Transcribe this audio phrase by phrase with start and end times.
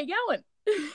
[0.00, 0.44] you going?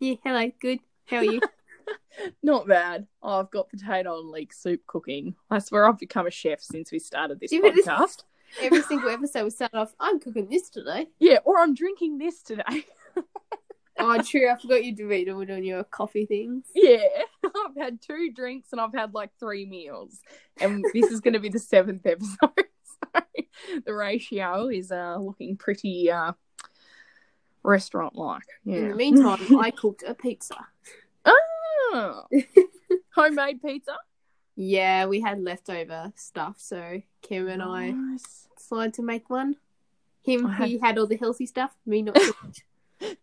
[0.00, 0.78] Yeah, hello, good.
[1.06, 1.40] How are you?
[2.44, 3.08] Not bad.
[3.20, 5.34] Oh, I've got potato and leek soup cooking.
[5.50, 8.22] I swear I've become a chef since we started this Even podcast.
[8.62, 11.08] Every single episode we start off, I'm cooking this today.
[11.18, 12.84] Yeah, or I'm drinking this today.
[13.98, 14.48] Oh, true.
[14.48, 15.24] I forgot you do it.
[15.24, 16.66] Doing your coffee things.
[16.76, 17.02] yeah,
[17.44, 20.20] I've had two drinks and I've had like three meals,
[20.60, 22.38] and this is going to be the seventh episode.
[22.44, 23.22] so
[23.84, 26.32] the ratio is uh looking pretty uh
[27.68, 28.42] restaurant like.
[28.64, 28.76] Yeah.
[28.78, 30.56] In the meantime, I cooked a pizza.
[31.24, 32.22] Oh.
[33.14, 33.96] Homemade pizza.
[34.56, 38.48] Yeah, we had leftover stuff, so Kim and I Nice.
[38.56, 39.56] decided to make one.
[40.22, 41.76] Him, I had- he had all the healthy stuff.
[41.86, 42.58] Me, not so much.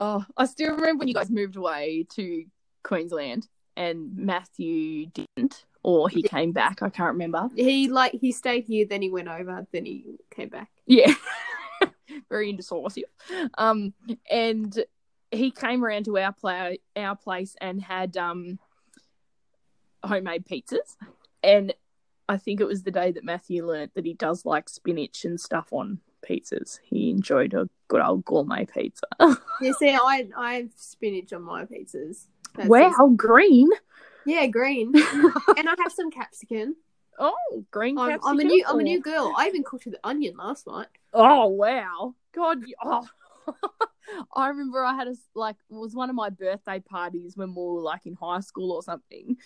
[0.00, 2.44] Oh, I still remember when you guys moved away to
[2.84, 6.82] Queensland and Matthew didn't, or he came back.
[6.84, 7.48] I can't remember.
[7.56, 10.70] he like he stayed here, then he went over, then he came back.
[10.86, 11.12] Yeah,
[12.28, 13.04] very indecisive.
[13.56, 13.94] Um,
[14.30, 14.84] and
[15.30, 18.58] he came around to our play our place and had um
[20.02, 20.96] homemade pizzas,
[21.42, 21.74] and
[22.28, 25.40] I think it was the day that Matthew learnt that he does like spinach and
[25.40, 26.78] stuff on pizzas.
[26.82, 29.06] He enjoyed a good old gourmet pizza.
[29.60, 32.26] Yeah, see, I I have spinach on my pizzas.
[32.54, 33.68] That's wow, green.
[34.24, 36.76] yeah, green, and I have some capsicum.
[37.18, 38.20] Oh, green I'm.
[38.24, 39.34] I'm a new I'm a new girl.
[39.36, 40.86] I even cooked with onion last night.
[41.12, 42.62] Oh wow, God!
[42.82, 43.06] Oh,
[44.34, 47.62] I remember I had a like it was one of my birthday parties when we
[47.62, 49.36] were like in high school or something,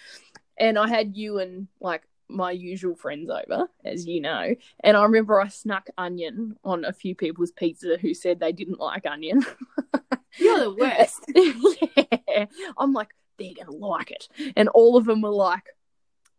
[0.59, 5.03] and I had you and like my usual friends over, as you know, and I
[5.03, 9.45] remember I snuck onion on a few people's pizza who said they didn't like onion.
[10.39, 11.25] You're the worst.
[12.28, 15.69] yeah, I'm like they're gonna like it, and all of them were like,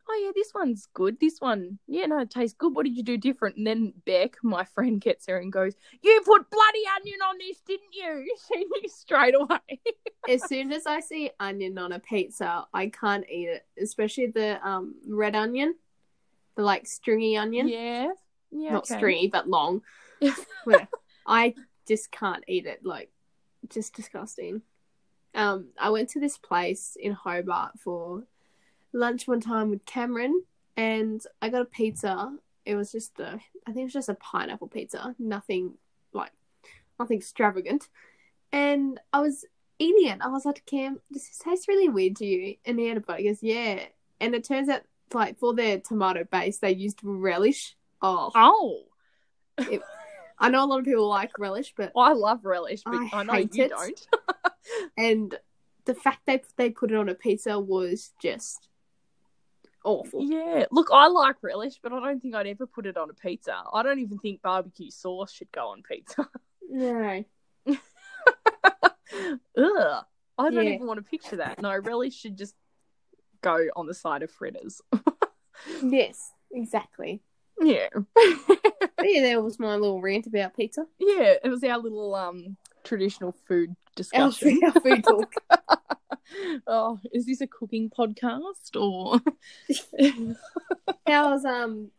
[0.10, 1.20] "Oh yeah, this one's good.
[1.20, 2.76] This one, yeah, no, it tastes good.
[2.76, 6.22] What did you do different?" And then Beck, my friend, gets there and goes, "You
[6.26, 9.80] put bloody onion on this, didn't you?" She knew straight away.
[10.30, 13.66] as soon as I see onion on a pizza, I can't eat it.
[13.82, 15.76] Especially the um red onion,
[16.56, 17.68] the like stringy onion.
[17.68, 18.12] yeah,
[18.52, 18.96] yeah, Not okay.
[18.96, 19.82] stringy, but long.
[21.26, 21.56] I
[21.88, 22.86] just can't eat it.
[22.86, 23.10] Like,
[23.70, 24.62] just disgusting.
[25.36, 28.24] Um, I went to this place in Hobart for
[28.94, 30.44] lunch one time with Cameron,
[30.78, 32.36] and I got a pizza.
[32.66, 35.16] It was just a, I think it was just a pineapple pizza.
[35.20, 35.74] Nothing
[36.14, 36.32] like,
[37.00, 37.90] nothing extravagant.
[38.52, 39.46] And I was
[39.80, 40.20] eating it.
[40.22, 42.56] I was like, Cam, does this taste really weird to you?
[42.66, 43.20] And he had a bite.
[43.22, 43.84] He goes, yeah.
[44.22, 44.82] And it turns out,
[45.14, 47.76] like, for their tomato base, they used relish.
[48.02, 48.84] Oh, Oh,
[50.40, 53.24] I know a lot of people like relish, but I love relish, but I I,
[53.24, 53.70] know hate you it.
[53.70, 54.08] don't.
[54.98, 55.36] and
[55.86, 58.68] the fact they they put it on a pizza was just
[59.84, 60.24] awful.
[60.24, 63.14] Yeah, look, I like relish, but I don't think I'd ever put it on a
[63.14, 63.56] pizza.
[63.74, 66.28] I don't even think barbecue sauce should go on pizza.
[66.70, 67.24] No.
[67.68, 67.78] Ugh.
[69.56, 70.74] I don't Yeah.
[70.74, 71.62] even want to picture that.
[71.62, 72.56] No, relish should just
[73.42, 74.82] go on the side of fritters.
[75.82, 77.22] Yes, exactly.
[77.62, 77.88] yeah.
[79.02, 80.86] Yeah, there was my little rant about pizza.
[81.00, 84.60] yeah, it was our little um traditional food Our, discussion.
[84.66, 85.34] our food talk.
[86.68, 89.20] Oh, is this a cooking podcast or
[91.08, 91.92] How's um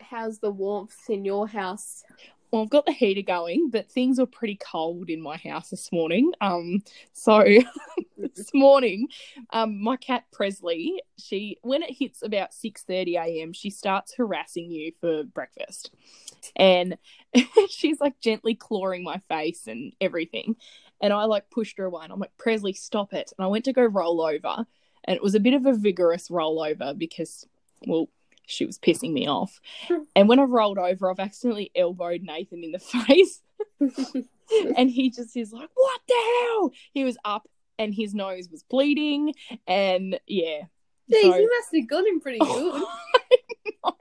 [0.00, 2.02] how's the warmth in your house?
[2.50, 5.92] Well, I've got the heater going, but things were pretty cold in my house this
[5.92, 6.32] morning.
[6.40, 6.82] Um,
[7.12, 7.44] so
[8.18, 9.06] this morning,
[9.50, 14.70] um, my cat Presley, she when it hits about six thirty a.m., she starts harassing
[14.70, 15.92] you for breakfast,
[16.56, 16.98] and
[17.70, 20.56] she's like gently clawing my face and everything.
[21.00, 23.32] And I like pushed her away, and I'm like, Presley, stop it!
[23.38, 24.66] And I went to go roll over,
[25.04, 27.46] and it was a bit of a vigorous rollover because,
[27.86, 28.08] well,
[28.46, 29.60] she was pissing me off.
[30.16, 33.40] And when I rolled over, I've accidentally elbowed Nathan in the face.
[34.76, 36.72] and he just is like, What the hell?
[36.92, 39.34] He was up and his nose was bleeding.
[39.66, 40.62] And yeah.
[41.10, 42.82] Jeez, So- you must have got him pretty good.
[43.84, 43.96] Know.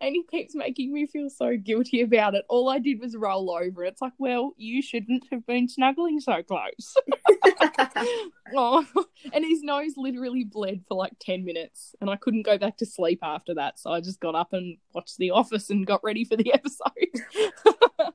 [0.00, 2.44] And he keeps making me feel so guilty about it.
[2.48, 3.84] All I did was roll over.
[3.84, 6.96] It's like, well, you shouldn't have been snuggling so close.
[8.54, 8.86] oh,
[9.32, 11.94] and his nose literally bled for like 10 minutes.
[12.00, 13.78] And I couldn't go back to sleep after that.
[13.78, 18.12] So I just got up and watched The Office and got ready for the episode.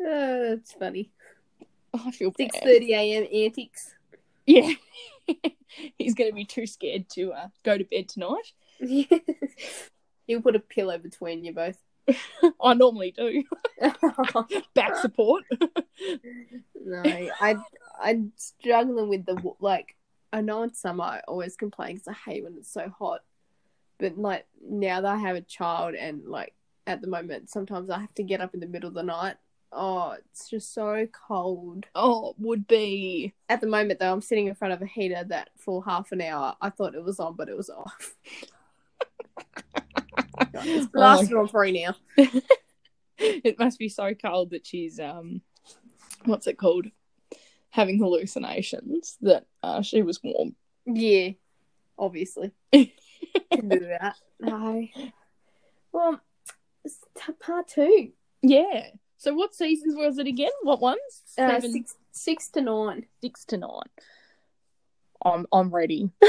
[0.00, 1.10] Oh, that's funny.
[1.92, 2.50] I feel bad.
[2.52, 3.26] Six thirty a.m.
[3.32, 3.94] antics.
[4.46, 4.72] Yeah.
[5.98, 8.52] He's going to be too scared to uh, go to bed tonight.
[10.26, 11.78] you put a pillow between you both.
[12.62, 13.44] I normally do.
[14.74, 15.44] Back support.
[16.84, 17.56] no, I
[18.00, 19.96] I'm struggling with the like.
[20.32, 23.20] I know in summer I always complain because I hate when it's so hot,
[23.98, 26.54] but like now that I have a child and like
[26.86, 29.36] at the moment sometimes I have to get up in the middle of the night.
[29.76, 31.86] Oh, it's just so cold.
[31.96, 33.34] Oh, would be.
[33.48, 36.20] At the moment, though, I'm sitting in front of a heater that for half an
[36.20, 38.14] hour I thought it was on, but it was off.
[40.38, 41.94] It's blasted on three now.
[43.18, 45.40] it must be so cold that she's um,
[46.24, 46.86] what's it called?
[47.70, 50.54] Having hallucinations that uh, she was warm.
[50.86, 51.30] Yeah,
[51.98, 52.52] obviously.
[52.72, 54.16] Can do that.
[54.40, 54.86] No.
[55.92, 56.20] Well,
[57.40, 58.12] part two.
[58.42, 58.88] Yeah.
[59.16, 60.50] So what seasons was it again?
[60.62, 60.98] What ones?
[61.38, 63.06] Uh, Seven, six, six to nine.
[63.22, 63.88] six to nine.
[65.24, 66.10] I'm I'm ready.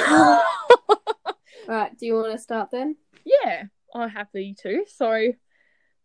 [1.67, 2.95] Right, do you want to start then?
[3.25, 3.63] yeah,
[3.93, 4.85] I'm happy to.
[4.87, 5.33] So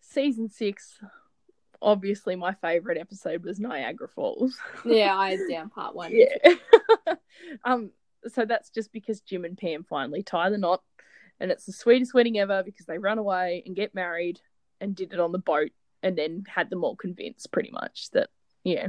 [0.00, 0.98] season six,
[1.82, 4.56] obviously my favourite episode was Niagara Falls.
[4.84, 6.12] Yeah, I had down part one.
[6.12, 6.54] Yeah.
[7.64, 7.90] um.
[8.28, 10.82] So that's just because Jim and Pam finally tie the knot,
[11.38, 14.40] and it's the sweetest wedding ever because they run away and get married
[14.80, 15.70] and did it on the boat,
[16.02, 18.28] and then had them all convinced pretty much that
[18.64, 18.88] yeah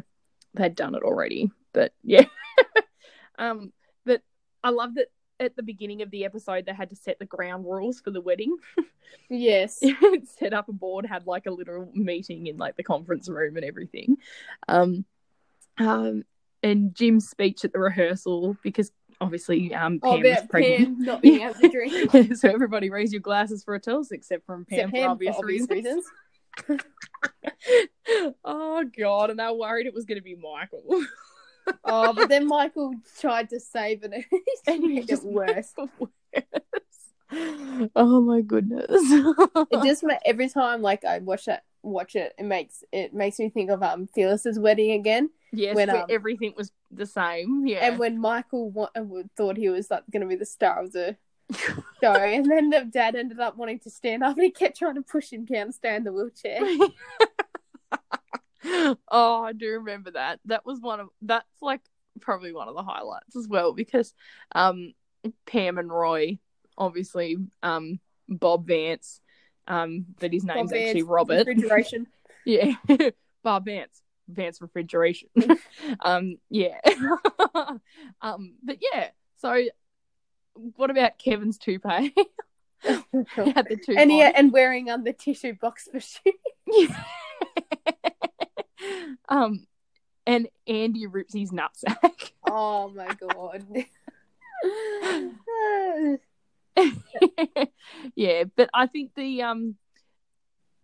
[0.53, 1.51] they'd done it already.
[1.73, 2.25] But yeah.
[3.38, 3.71] um.
[4.06, 4.21] But
[4.63, 5.07] I love that
[5.41, 8.21] at the beginning of the episode they had to set the ground rules for the
[8.21, 8.55] wedding.
[9.29, 9.81] Yes.
[10.39, 13.65] set up a board, had like a little meeting in like the conference room and
[13.65, 14.15] everything.
[14.69, 15.03] Um,
[15.77, 16.23] um,
[16.63, 18.89] and Jim's speech at the rehearsal because
[19.19, 20.97] obviously um Oh, Pam was pregnant.
[20.99, 22.35] Pam not being able to drink.
[22.37, 25.35] so everybody raise your glasses for a toast except from Pam, Except for Pam, obvious,
[25.44, 26.05] reasons.
[28.45, 30.83] oh god, and were worried it was going to be Michael.
[31.83, 35.31] Oh, but then Michael tried to save it and he and he made just it
[35.31, 35.73] worse.
[37.95, 38.88] Oh my goodness.
[38.89, 43.50] It just every time like I watch it, watch it, it makes it makes me
[43.50, 45.29] think of um Phyllis's wedding again.
[45.53, 47.65] yes, when, um, everything was the same.
[47.65, 47.85] Yeah.
[47.85, 49.03] And when Michael wa- uh,
[49.38, 51.15] thought he was like going to be the star of the
[52.01, 54.95] show, and then the dad ended up wanting to stand up, and he kept trying
[54.95, 56.62] to push him down, stay in the wheelchair.
[59.09, 60.39] oh, I do remember that.
[60.45, 61.81] That was one of that's like
[62.19, 64.13] probably one of the highlights as well because
[64.53, 64.93] um
[65.45, 66.39] Pam and Roy,
[66.77, 69.21] obviously um Bob Vance,
[69.67, 71.47] um but his name's Bob actually Vance, Robert.
[71.47, 72.07] Refrigeration.
[72.43, 72.73] Yeah.
[73.43, 74.01] Bob Vance.
[74.27, 75.29] Vance refrigeration.
[75.99, 76.79] um yeah.
[78.21, 79.61] um but yeah, so
[80.75, 82.15] what about Kevin's toupee?
[82.83, 83.97] He had the toupee.
[83.97, 86.91] and yeah, and wearing um the tissue box for shoes.
[89.29, 89.65] Um,
[90.25, 92.31] and Andy rips his nutsack.
[92.53, 93.63] Oh my god.
[98.15, 99.75] yeah, but I think the um,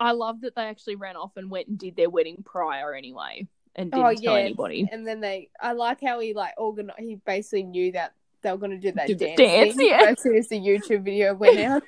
[0.00, 3.48] I love that they actually ran off and went and did their wedding prior anyway,
[3.74, 4.88] and didn't oh tell anybody.
[4.90, 5.50] and then they.
[5.60, 6.90] I like how he like organ.
[6.98, 9.36] He basically knew that they were going to do that Do dance.
[9.36, 10.06] dance, thing yeah.
[10.08, 11.82] As soon as the YouTube video went out,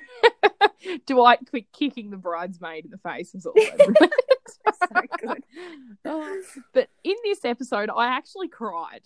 [1.07, 3.93] Dwight quick kicking the bridesmaid in the face was all over.
[4.93, 5.43] so good.
[6.05, 6.41] Oh,
[6.73, 9.01] but in this episode, I actually cried.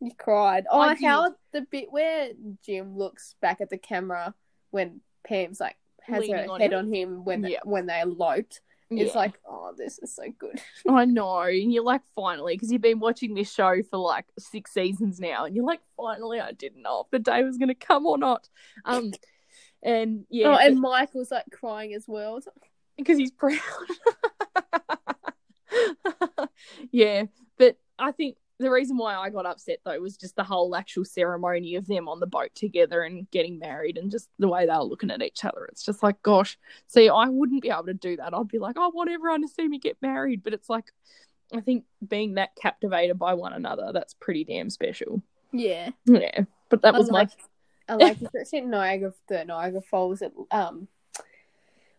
[0.00, 0.66] You cried.
[0.70, 1.32] Oh, I did.
[1.52, 2.30] the bit where
[2.64, 4.34] Jim looks back at the camera
[4.70, 6.78] when Pam's like has Leaning her on head him?
[6.78, 7.58] on him when Yeah.
[7.64, 8.60] when they eloped.
[8.90, 9.18] It's Yeah.
[9.20, 10.60] like, oh, this is so good.
[10.88, 14.72] I know, and you're like, finally, because you've been watching this show for like six
[14.72, 17.74] seasons now, and you're like, finally, I didn't know if the day was going to
[17.74, 18.48] come or not.
[18.86, 19.12] Um,
[19.82, 22.34] and yeah, oh, and Michael's like crying as well.
[22.34, 23.58] Like, because he's proud.
[26.90, 27.24] yeah,
[27.56, 31.04] but I think the reason why I got upset though was just the whole actual
[31.04, 34.72] ceremony of them on the boat together and getting married and just the way they
[34.72, 35.66] were looking at each other.
[35.66, 36.58] It's just like, gosh,
[36.88, 38.34] see, I wouldn't be able to do that.
[38.34, 40.92] I'd be like, I want everyone to see me get married, but it's like,
[41.54, 45.22] I think being that captivated by one another, that's pretty damn special.
[45.52, 47.30] Yeah, Yeah, but that I was my like,
[47.88, 48.18] I like
[48.52, 50.20] in Niagara, the Niagara Falls.
[50.20, 50.88] It um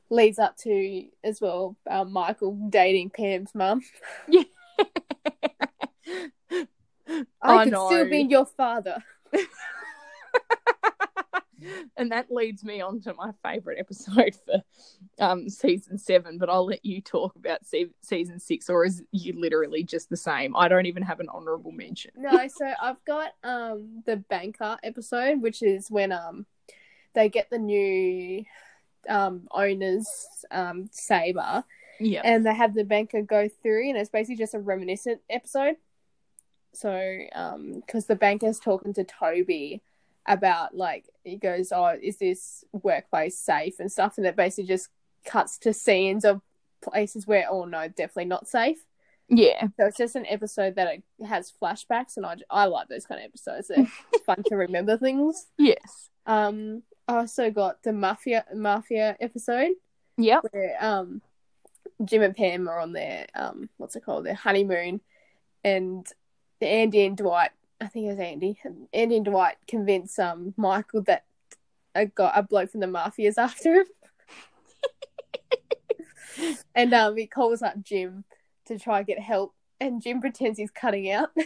[0.10, 1.76] leads up to as well.
[1.90, 3.82] Um, Michael dating Pam's mum.
[7.42, 7.88] I, I could know.
[7.88, 9.04] still be your father.
[11.98, 14.62] and that leads me on to my favorite episode for
[15.20, 19.34] um season seven but i'll let you talk about se- season six or is you
[19.38, 23.32] literally just the same i don't even have an honorable mention No, so I've got
[23.44, 26.46] um the banker episode, which is when um
[27.14, 28.46] they get the new
[29.10, 30.08] um owners
[30.52, 31.64] um Sabre
[32.00, 35.76] yeah and they have the banker go through and it's basically just a reminiscent episode.
[36.74, 39.82] So um because the banker's talking to Toby
[40.28, 44.90] about like he goes, Oh, is this workplace safe and stuff and it basically just
[45.26, 46.42] cuts to scenes of
[46.82, 48.78] places where oh no, definitely not safe.
[49.28, 53.06] yeah So it's just an episode that it has flashbacks, and I, I like those
[53.06, 53.68] kind of episodes.
[53.68, 53.86] They're
[54.26, 55.48] fun to remember things.
[55.58, 56.84] yes Um,
[57.18, 59.72] also got the mafia mafia episode
[60.18, 61.22] yep where um
[62.04, 65.02] Jim and Pam are on their um, what's it called, their honeymoon,
[65.66, 66.08] and
[66.62, 67.52] Andy and Dwight,
[67.82, 68.58] I think it was Andy,
[68.94, 71.26] Andy and Dwight convince um Michael that
[71.94, 73.86] a got a bloke from the mafia's after him,
[76.76, 78.24] and um he calls up Jim
[78.68, 81.30] to try and get help, and Jim pretends he's cutting out.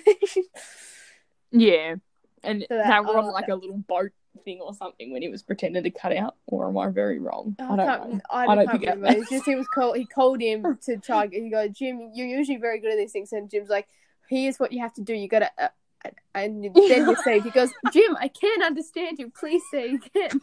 [1.55, 1.95] Yeah.
[2.43, 4.11] And So that- they were on oh, like a little boat
[4.43, 6.35] thing or something when he was pretending to cut out.
[6.47, 7.55] Or am I very wrong?
[7.59, 8.21] I I, don't know.
[8.29, 9.19] I, I don't can't remember.
[9.19, 9.97] It's just he was called.
[9.97, 11.27] He called him to try.
[11.27, 13.87] He goes, Jim, you're usually very good at these things, and Jim's like,
[14.29, 15.13] here's what you have to do.
[15.13, 15.51] You gotta.
[15.57, 15.67] Uh,
[16.05, 19.29] uh," and then you say, he goes, Jim, I can't understand you.
[19.29, 20.41] Please say again.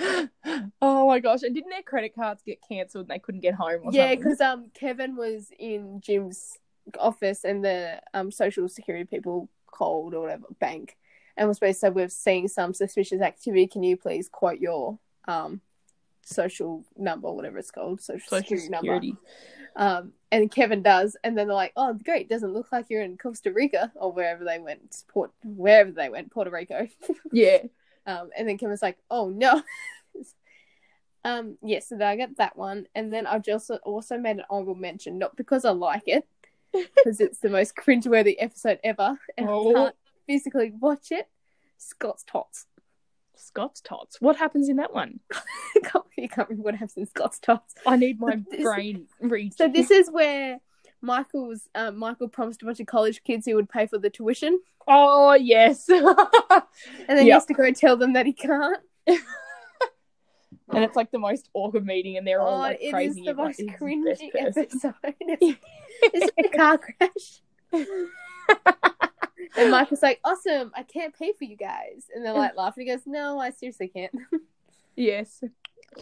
[0.82, 1.42] oh my gosh.
[1.42, 4.40] And didn't their credit cards get cancelled and they couldn't get home or Yeah, because
[4.40, 6.58] um, Kevin was in Jim's
[6.98, 10.96] office, and the um social security people called or whatever bank,
[11.38, 13.66] and was supposed to say we're seeing some suspicious activity.
[13.66, 15.60] Can you please quote your um
[16.22, 19.20] social number, whatever it's called, social, Social security, number.
[19.76, 22.28] Um, and Kevin does, and then they're like, "Oh, great!
[22.28, 26.30] Doesn't look like you're in Costa Rica or wherever they went, Port, wherever they went,
[26.30, 26.88] Puerto Rico."
[27.32, 27.58] Yeah.
[28.06, 29.62] um, and then Kevin's like, "Oh no."
[31.24, 34.44] um, yes, so then I get that one, and then I've just also made an
[34.50, 36.26] honorable mention, not because I like it,
[36.72, 39.70] because it's the most cringeworthy episode ever, and Oh.
[39.70, 39.96] I can't
[40.28, 41.26] physically watch it.
[41.78, 42.66] Scott's tots.
[43.36, 44.20] Scott's tots.
[44.20, 45.18] What happens in that one?
[45.32, 47.74] I can't, you can't remember what happens in Scott's tots.
[47.86, 49.54] I need my This- brain read.
[49.54, 50.60] So this is where
[51.00, 54.60] Michael's um, Michael promised a bunch of college kids he would pay for the tuition,
[54.90, 55.86] Oh yes.
[55.90, 56.06] and
[57.08, 58.78] then he has to go and tell them that he can't.
[60.70, 63.22] And it's like the most awkward meeting and they're all Oh, like it is the
[63.22, 64.92] like, most he's cringy episode.
[65.02, 65.58] It's,
[66.02, 67.40] it's like a car crash.
[69.56, 70.72] And Mike Michael's like, "Awesome!
[70.74, 72.86] I can't pay for you guys," and they're like laughing.
[72.86, 74.12] He goes, "No, I seriously can't."
[74.96, 75.44] Yes.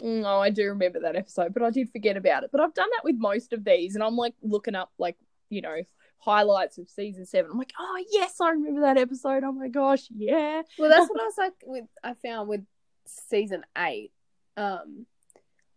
[0.01, 2.49] No, I do remember that episode, but I did forget about it.
[2.51, 5.17] But I've done that with most of these, and I'm like looking up, like,
[5.51, 5.83] you know,
[6.17, 7.51] highlights of season seven.
[7.51, 9.43] I'm like, oh, yes, I remember that episode.
[9.43, 10.63] Oh my gosh, yeah.
[10.79, 11.85] well, that's what I was like with.
[12.03, 12.65] I found with
[13.05, 14.11] season eight.
[14.57, 15.05] Um,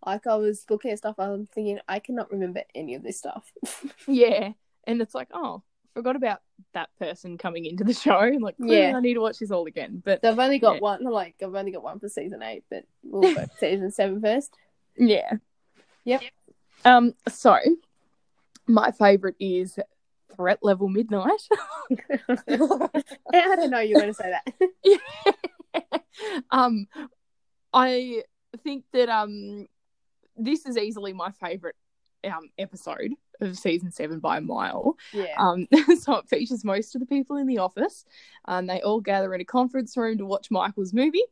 [0.04, 3.52] like I was looking at stuff, I'm thinking I cannot remember any of this stuff.
[4.06, 4.52] Yeah.
[4.84, 5.62] And it's like, oh,
[6.00, 6.40] forgot about
[6.72, 8.18] that person coming into the show.
[8.40, 8.88] Like, Yeah.
[8.90, 10.02] yeah, I need to watch this all again.
[10.04, 10.80] But I've only got Yeah.
[10.80, 11.02] one.
[11.04, 14.54] Like I've only got one for season eight, but we'll go season seven first.
[14.96, 15.32] yeah.
[16.04, 16.22] Yep.
[16.86, 17.58] Um, so
[18.66, 19.78] my favorite is
[20.34, 21.42] Threat Level Midnight.
[22.48, 22.86] I
[23.34, 24.32] don't know you're going to say
[25.74, 26.02] that.
[26.50, 26.86] um,
[27.74, 28.22] I
[28.64, 29.66] think that um,
[30.36, 31.76] this is easily my favorite
[32.24, 34.96] um episode of season seven by a mile.
[35.12, 35.34] yeah.
[35.38, 35.66] Um,
[36.00, 38.04] so it features most of the people in the office,
[38.46, 41.22] and they all gather in a conference room to watch Michael's movie.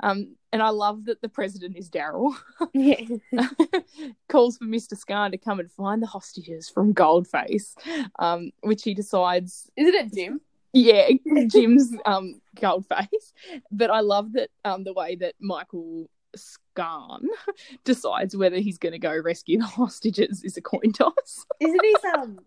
[0.00, 2.34] Um, and I love that the president is Daryl.
[2.72, 3.00] yeah.
[4.28, 4.96] calls for Mr.
[4.96, 7.74] Scarn to come and find the hostages from Goldface,
[8.18, 10.40] um, which he decides Isn't it Jim?
[10.72, 11.08] yeah,
[11.48, 13.32] Jim's um Goldface.
[13.70, 17.28] But I love that um the way that Michael Scarn
[17.84, 21.46] decides whether he's going to go rescue the hostages is a coin toss.
[21.60, 22.38] Isn't his um?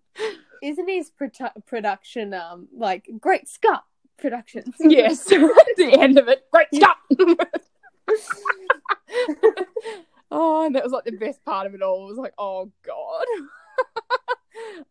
[0.64, 3.84] Isn't his produ- production um like Great Scott
[4.18, 4.76] Productions?
[4.80, 5.40] yes, at
[5.78, 6.98] the end of it, great Scott.
[10.32, 12.06] oh, and that was like the best part of it all.
[12.06, 13.26] It was like, oh god.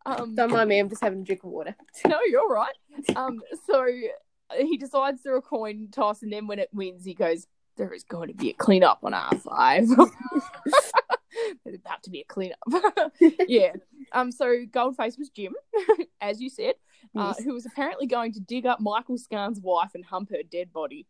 [0.07, 0.79] um, Don't mind me.
[0.79, 1.75] I'm just having a drink of water.
[2.07, 2.75] no, you're right.
[3.17, 3.87] Um, so
[4.59, 8.05] he decides do a coin toss, and then when it wins, he goes, "There is
[8.05, 9.87] going to be a cleanup on R five.
[11.65, 12.59] There's about to be a cleanup."
[13.49, 13.73] yeah.
[14.13, 14.31] Um.
[14.31, 15.55] So Goldface was Jim,
[16.21, 16.75] as you said,
[17.17, 17.45] uh, Yes.
[17.45, 21.07] who was apparently going to dig up Michael Scarn's wife and hump her dead body.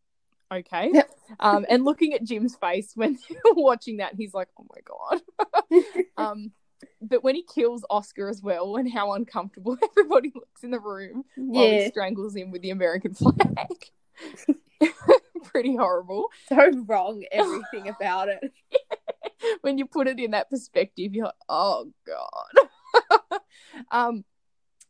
[0.52, 0.90] Okay.
[0.92, 1.11] Yep.
[1.40, 1.66] Um.
[1.68, 6.52] And looking at Jim's face when watching that, he's like, "Oh my god." um.
[7.00, 11.25] But when he kills Oscar as well, and how uncomfortable everybody looks in the room
[11.37, 13.90] while he strangles him with the American flag.
[15.51, 16.29] Pretty horrible.
[16.49, 18.41] so wrong everything about it.
[19.61, 23.41] When you put it in that perspective, you're like, oh god.
[23.91, 24.25] um,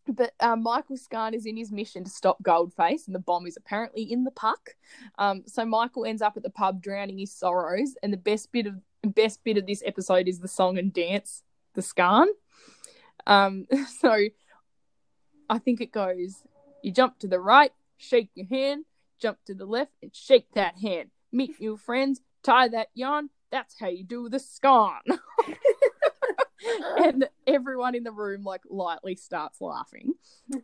[0.06, 3.56] but uh, Michael Scarn is in his mission to stop Goldface, and the bomb is
[3.56, 4.76] apparently in the puck.
[5.18, 8.66] Um, so Michael ends up at the pub drowning his sorrows, and the best bit
[8.66, 11.42] of best bit of this episode is the song and dance,
[11.75, 12.28] the Scarn.
[13.26, 13.66] Um,
[13.99, 14.28] so
[15.49, 16.42] I think it goes:
[16.82, 18.84] you jump to the right, shake your hand,
[19.21, 21.11] jump to the left, and shake that hand.
[21.33, 23.30] Meet new friends, tie that yarn.
[23.50, 25.00] That's how you do the scarn.
[26.99, 30.14] and everyone in the room like lightly starts laughing.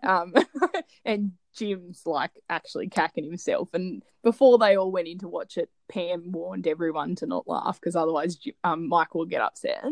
[0.02, 0.34] Um,
[1.04, 3.74] and Jim's like actually cacking himself.
[3.74, 7.80] And before they all went in to watch it, Pam warned everyone to not laugh
[7.80, 9.84] because otherwise Jim, um, Michael will get upset.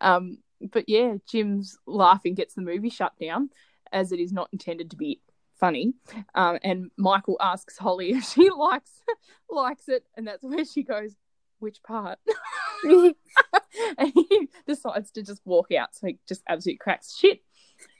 [0.00, 0.38] Um,
[0.72, 3.50] but yeah, Jim's laughing gets the movie shut down
[3.92, 5.20] as it is not intended to be
[5.58, 5.94] funny.
[6.34, 9.02] Um, and Michael asks Holly if she likes
[9.48, 11.14] likes it, and that's where she goes,
[11.58, 12.18] "Which part?"
[12.84, 17.40] and he decides to just walk out, so he just absolutely cracks shit.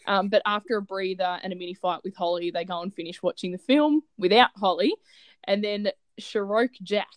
[0.07, 3.23] Um, but after a breather and a mini fight with Holly, they go and finish
[3.23, 4.95] watching the film without Holly,
[5.45, 7.09] and then Cherokee Jack.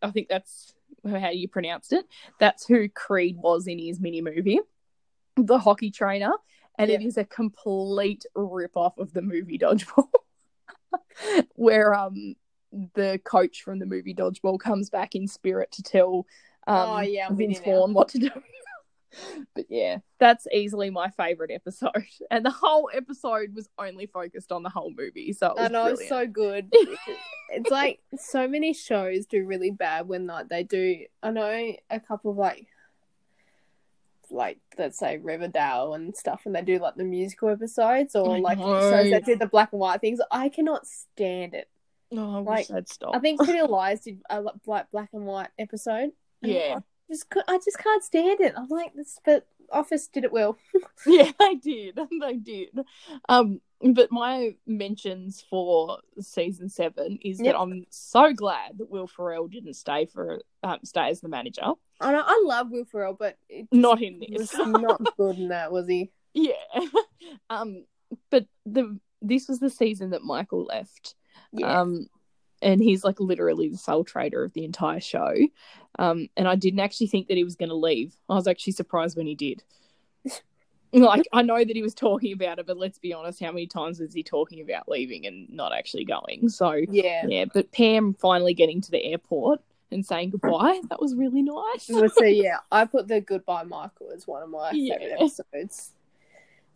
[0.00, 0.74] I think that's
[1.04, 2.06] how you pronounced it.
[2.38, 4.60] That's who Creed was in his mini movie,
[5.36, 6.32] the hockey trainer,
[6.78, 10.08] and it is a complete rip off of the movie Dodgeball,
[11.54, 12.34] where um
[12.94, 16.26] the coach from the movie Dodgeball comes back in spirit to tell
[16.66, 17.78] um, Oh, yeah, I'm Vince with you now.
[17.80, 18.30] Vaughn what to do.
[19.54, 21.90] but yeah, that's easily my favorite episode,
[22.30, 25.68] and the whole episode was only focused on the whole movie, so it was I
[25.68, 26.68] know it's so good.
[27.50, 31.04] it's like so many shows do really bad when like they do.
[31.22, 32.66] I know a couple of like,
[34.32, 38.38] like let's say Riverdale and stuff, and they do like the musical episodes or I
[38.38, 38.80] like know.
[38.80, 40.20] shows that do the black and white things.
[40.30, 41.68] I cannot stand it.
[42.12, 43.14] Oh, I wish like, they'd stop.
[43.14, 46.12] I think Pretty Lies did a like black black and white episode.
[46.40, 46.78] Yeah.
[46.78, 48.54] I just I just can't stand it.
[48.56, 50.56] I'm like this, but Office did it well.
[51.06, 51.98] Yeah, they did.
[52.20, 52.78] They did.
[53.28, 53.60] Um,
[53.94, 57.52] but my mentions for season seven is Yep.
[57.54, 61.62] that I'm so glad that Will Ferrell didn't stay for um, stay as the manager.
[62.00, 63.36] I know I love Will Ferrell, but
[63.72, 64.54] Not in this.
[64.56, 66.10] not good in that, was he?
[66.34, 66.52] yeah.
[67.50, 67.84] Um,
[68.30, 71.14] but the this was the season that Michael left.
[71.52, 71.80] Yeah.
[71.80, 72.06] Um,
[72.60, 75.34] and he's like literally the sole trader of the entire show.
[75.98, 78.14] Um, and I didn't actually think that he was going to leave.
[78.28, 79.62] I was actually surprised when he did.
[80.92, 83.66] like I know that he was talking about it, but let's be honest, how many
[83.66, 86.48] times was he talking about leaving and not actually going?
[86.48, 87.26] So yeah.
[87.26, 91.84] yeah, but Pam finally getting to the airport and saying goodbye, that was really nice.
[91.86, 94.98] So yeah, I put the Goodbye Michael as one of my Yeah.
[94.98, 95.92] favorite episodes.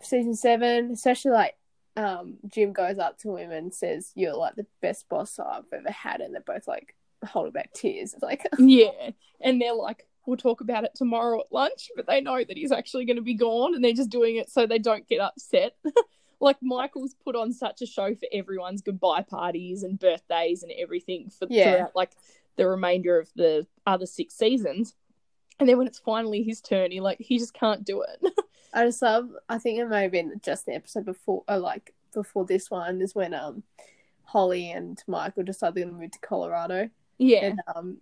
[0.00, 1.56] Season seven, especially like
[1.96, 5.90] um, Jim goes up to him and says, "You're like the best boss I've ever
[5.90, 8.14] had," and they're both like holding back tears.
[8.14, 9.10] It's like, Yeah.
[9.40, 12.72] And they're like, we'll talk about it tomorrow at lunch, but they know that he's
[12.72, 15.76] actually going to be gone and they're just doing it so they don't get upset.
[16.40, 21.30] like, Michael's put on such a show for everyone's goodbye parties and birthdays and everything
[21.30, 21.64] for Yeah.
[21.76, 22.10] throughout, like,
[22.56, 24.94] the remainder of the other six seasons.
[25.60, 28.32] And then when it's finally his turn, he like he just can't do it.
[28.74, 29.30] I just love.
[29.48, 33.00] I think it may have been just the episode before, or like before this one,
[33.00, 33.62] is when um
[34.24, 37.98] Holly and Michael decided they're gonna move to Colorado, yeah, and um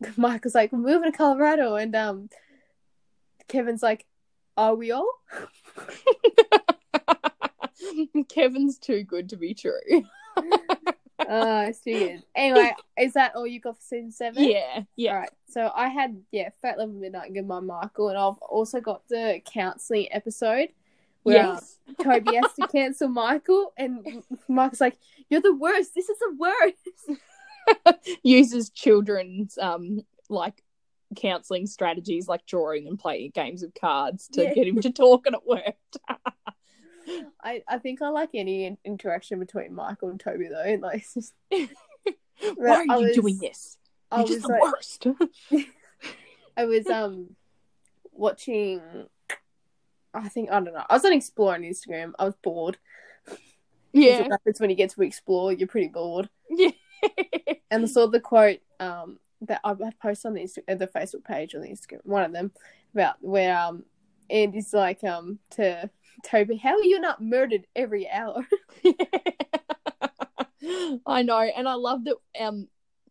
[0.16, 2.28] Michael's like, "We're moving to Colorado," and um
[3.48, 4.06] Kevin's like,
[4.56, 5.10] "Are we all?"
[8.28, 10.04] Kevin's too good to be true.
[11.28, 12.22] Oh, it's too good.
[12.34, 14.44] Anyway, is that all you got for season seven?
[14.44, 15.30] yeah, yeah, All right.
[15.48, 19.40] So I had yeah, Threat Level Midnight and Goodbye Michael, and I've also got the
[19.44, 20.68] counselling episode
[21.22, 21.78] where um, yes.
[22.02, 25.94] Toby has to cancel Michael, and Michael's like, "You're the worst.
[25.94, 27.20] This is the worst."
[28.22, 30.62] uses children's um like
[31.14, 34.54] counseling strategies like drawing and playing games of cards to Yeah.
[34.54, 35.98] get him to talk and it worked.
[37.40, 40.76] I, I think I like any interaction between Michael and Toby though.
[40.80, 41.68] Like, just, Why
[42.56, 43.78] are I you was- doing this?
[44.10, 45.06] I You're was just the like, worst.
[46.56, 47.36] I was um
[48.12, 48.80] watching.
[50.14, 50.84] I think I don't know.
[50.88, 52.12] I was on Explore on Instagram.
[52.18, 52.78] I was bored.
[53.92, 54.22] yeah.
[54.30, 55.52] Happens when you get to Explore?
[55.52, 56.28] You're pretty bored.
[56.50, 56.70] Yeah.
[57.70, 61.24] And I saw the quote um that I posted on the Insta- uh, the Facebook
[61.24, 62.52] page on the Instagram, one of them,
[62.94, 63.84] about where um
[64.30, 65.90] Andy's like um to
[66.24, 68.46] Toby, how are you not murdered every hour?
[71.06, 72.16] I know, and I love that.
[72.40, 72.68] Um,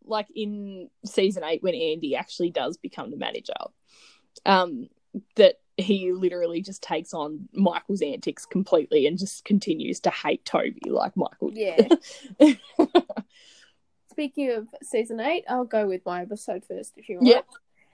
[0.07, 3.53] like in season eight, when Andy actually does become the manager,
[4.45, 4.87] um,
[5.35, 10.89] that he literally just takes on Michael's antics completely and just continues to hate Toby
[10.89, 11.49] like Michael.
[11.49, 11.91] did.
[12.39, 12.53] Yeah.
[14.15, 17.27] Speaking of season eight, I'll go with my episode first if you want.
[17.27, 17.45] Yep.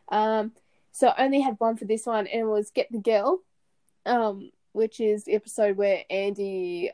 [0.10, 0.52] Um,
[0.92, 3.40] so I only had one for this one, and it was Get the Girl,
[4.06, 6.92] um, which is the episode where Andy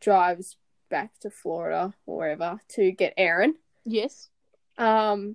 [0.00, 0.58] drives
[0.90, 3.56] back to Florida or wherever to get Erin.
[3.84, 4.28] yes.
[4.78, 5.34] Um,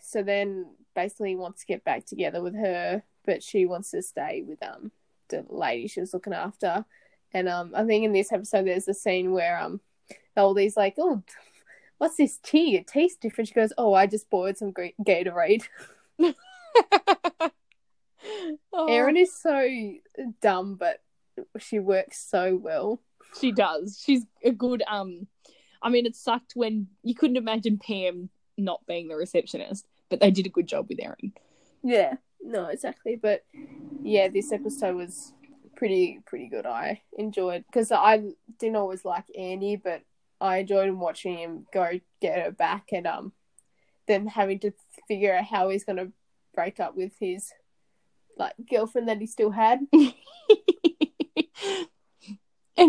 [0.00, 4.00] so then basically he wants to get back together with her, but she wants to
[4.00, 4.90] stay with um
[5.28, 6.86] the lady she was looking after.
[7.34, 9.82] And um, I think in this episode there's a scene where um
[10.34, 11.22] the oldie's like, "Oh,
[11.98, 12.76] what's this tea?
[12.76, 15.64] It tastes different." She goes, "Oh, I just boiled some great Gatorade."
[18.72, 19.68] Oh, Erin is so
[20.40, 21.02] dumb, but
[21.58, 23.00] she works so well.
[23.40, 24.00] she does.
[24.04, 24.82] She's a good.
[24.88, 25.26] Um,
[25.82, 30.30] I mean, it sucked when you couldn't imagine Pam not being the receptionist, but they
[30.30, 31.32] did a good job with Erin.
[31.82, 33.16] Yeah, no, exactly.
[33.16, 33.44] But
[34.02, 35.32] yeah, this episode was
[35.76, 36.66] pretty pretty good.
[36.66, 38.22] I enjoyed because I
[38.58, 40.02] didn't always like Andy, but
[40.44, 43.32] I enjoyed watching him go get her back and um
[44.06, 44.72] then having to
[45.08, 46.08] figure out how he's gonna
[46.54, 47.50] break up with his
[48.36, 49.80] like girlfriend that he still had.
[49.92, 50.12] and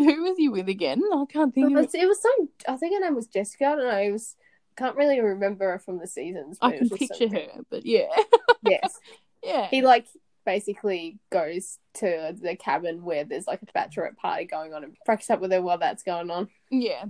[0.03, 1.01] who was he with again?
[1.13, 2.07] I can't think It of was, it.
[2.07, 3.65] was some I think her name was Jessica.
[3.65, 3.97] I don't know.
[3.99, 4.35] It was
[4.77, 6.57] can't really remember her from the seasons.
[6.59, 8.07] But I can picture her, but yeah,
[8.67, 8.99] Yes,
[9.43, 10.05] yeah, he like
[10.45, 15.29] basically goes to the cabin where there's like a bachelorette party going on and breaks
[15.29, 16.49] up with her while that's going on.
[16.69, 17.05] yeah.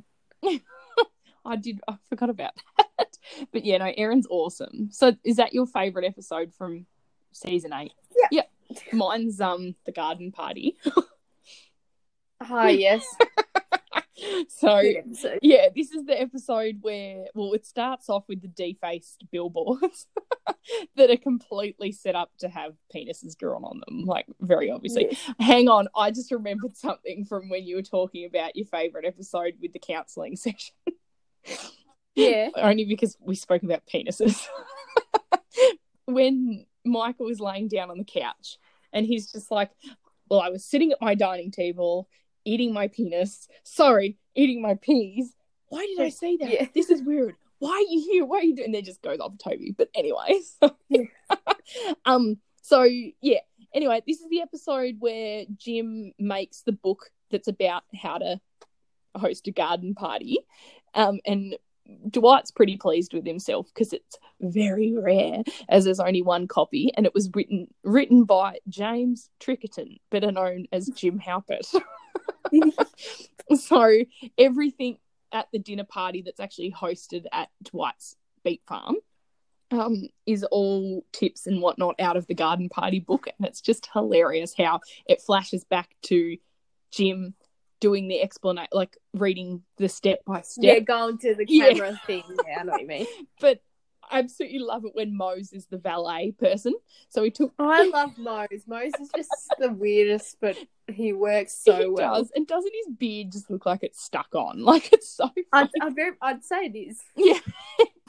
[1.45, 1.81] I did.
[1.87, 3.07] I forgot about that.
[3.51, 4.89] But yeah, no, Erin's awesome.
[4.91, 6.85] So, is that your favorite episode from
[7.33, 7.91] season eight?
[8.31, 8.43] Yeah.
[8.69, 8.93] Yep.
[8.93, 10.77] Mine's um the garden party.
[12.41, 13.05] Ah, yes.
[14.47, 14.81] so
[15.41, 20.07] yeah, this is the episode where well, it starts off with the defaced billboards
[20.95, 25.07] that are completely set up to have penises drawn on them, like very obviously.
[25.11, 25.31] Yes.
[25.39, 29.55] Hang on, I just remembered something from when you were talking about your favorite episode
[29.61, 30.75] with the counselling session.
[32.15, 32.49] Yeah.
[32.55, 34.45] Only because we spoke about penises.
[36.05, 38.57] when Michael was laying down on the couch
[38.93, 39.71] and he's just like,
[40.29, 42.07] Well, I was sitting at my dining table
[42.45, 43.47] eating my penis.
[43.63, 45.33] Sorry, eating my peas.
[45.69, 46.49] Why did I say that?
[46.49, 46.67] Yeah.
[46.73, 47.35] This is weird.
[47.59, 48.25] Why are you here?
[48.25, 48.67] Why are you doing?
[48.67, 49.73] And then just goes off Toby.
[49.77, 51.05] But anyway, so, Yeah.
[52.05, 53.39] um, so yeah.
[53.73, 58.39] Anyway, this is the episode where Jim makes the book that's about how to
[59.15, 60.37] host a garden party.
[60.93, 61.57] Um, and
[62.09, 67.05] Dwight's pretty pleased with himself because it's very rare, as there's only one copy, and
[67.05, 71.73] it was written written by James Trickington, better known as Jim Halpert.
[73.55, 73.91] so
[74.37, 74.97] everything
[75.31, 78.95] at the dinner party that's actually hosted at Dwight's Beet Farm
[79.71, 83.89] um, is all tips and whatnot out of the garden party book, and it's just
[83.93, 86.37] hilarious how it flashes back to
[86.91, 87.33] Jim
[87.85, 90.63] doing the explanation, like reading the step by step.
[90.63, 91.73] Yeah, going to the Yeah.
[91.73, 92.23] camera thing.
[92.47, 93.05] Yeah, I know what you mean.
[93.39, 93.61] But
[94.09, 96.73] I absolutely love it when Mose is the valet person.
[97.09, 98.63] So he took Oh, I love Mose.
[98.65, 102.15] Mose is just the weirdest, but he works so he well.
[102.15, 104.63] does, and doesn't his beard just look like it's stuck on?
[104.63, 105.69] Like it's so I'd.
[105.79, 107.01] I'd, very, I'd say it is.
[107.15, 107.39] Yeah,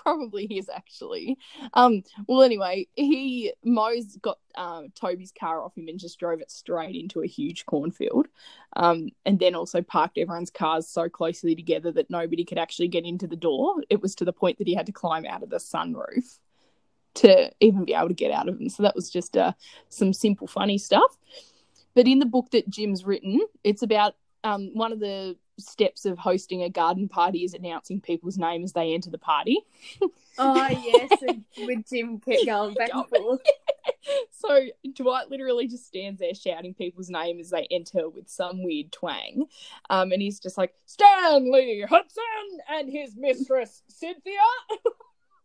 [0.07, 1.37] probably is actually.
[1.75, 6.51] Um, well, anyway, he Mose got um Toby's car off him and just drove it
[6.51, 8.29] straight into a huge cornfield.
[8.77, 13.05] Um, and then also parked everyone's cars so closely together that nobody could actually get
[13.05, 13.83] into the door.
[13.90, 16.38] It was to the point that he had to climb out of the sunroof
[17.14, 18.69] to even be able to get out of them.
[18.69, 19.55] So that was just uh,
[19.88, 21.16] some simple, funny stuff.
[21.95, 24.14] But in the book that Jim's written, it's about
[24.45, 28.73] um, one of the steps of hosting a garden party is announcing people's name as
[28.73, 29.59] they enter the party.
[30.38, 31.11] Oh, yes.
[31.57, 33.40] with Jim kept going back and forth.
[34.31, 38.92] so Dwight literally just stands there shouting people's name as they enter with some weird
[38.92, 39.47] twang.
[39.88, 42.23] Um, and he's just like, Stanley Hudson
[42.69, 44.35] and his mistress Cynthia,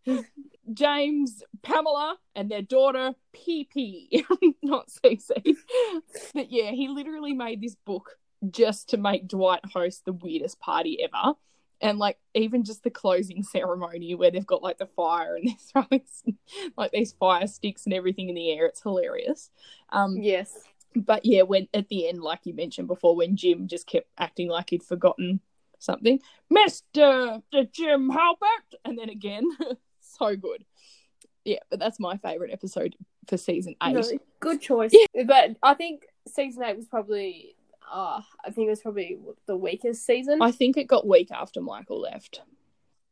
[0.73, 4.25] James, Pamela, and their daughter PP,
[4.61, 5.55] not CC.
[6.33, 8.17] But yeah, he literally made this book
[8.49, 11.35] just to make Dwight host the weirdest party ever.
[11.83, 15.83] And like even just the closing ceremony where they've got like the fire and they're
[15.83, 16.37] throwing
[16.77, 19.49] like these fire sticks and everything in the air, it's hilarious.
[19.89, 20.55] Um, Yes.
[20.95, 24.47] but yeah, when at the end, like you mentioned before, when Jim just kept acting
[24.49, 25.39] like he'd forgotten
[25.79, 26.19] something,
[26.51, 29.43] Mister Jim Halpert, and then again,
[30.01, 30.63] so good.
[31.45, 32.95] Yeah, but that's my favorite episode
[33.27, 33.93] for season eight.
[33.93, 34.03] No,
[34.39, 34.91] good choice.
[34.93, 35.23] Yeah.
[35.23, 37.55] But I think season eight was probably,
[37.91, 40.41] uh, I think it was probably the weakest season.
[40.41, 42.41] I think it got weak after Michael left.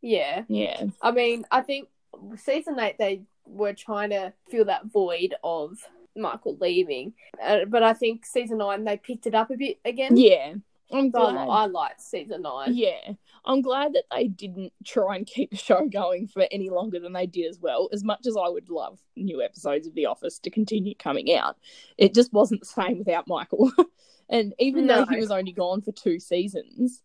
[0.02, 0.44] yeah.
[0.48, 1.90] Yeah, I mean, I think
[2.38, 5.78] season eight they were trying to fill that void of
[6.16, 7.14] Michael leaving,
[7.44, 10.16] uh, but I think season nine they picked it up a bit again.
[10.18, 10.54] yeah.
[10.92, 11.48] I'm So glad.
[11.48, 12.74] I liked season nine.
[12.74, 13.12] Yeah,
[13.46, 17.14] I'm glad that they didn't try and keep the show going for any longer than
[17.14, 17.90] they did as well.
[17.94, 21.58] As much as I would love new episodes of The Office to continue coming out,
[22.00, 23.72] it just wasn't the same without Michael.
[24.30, 27.02] and even though he was only gone for two seasons,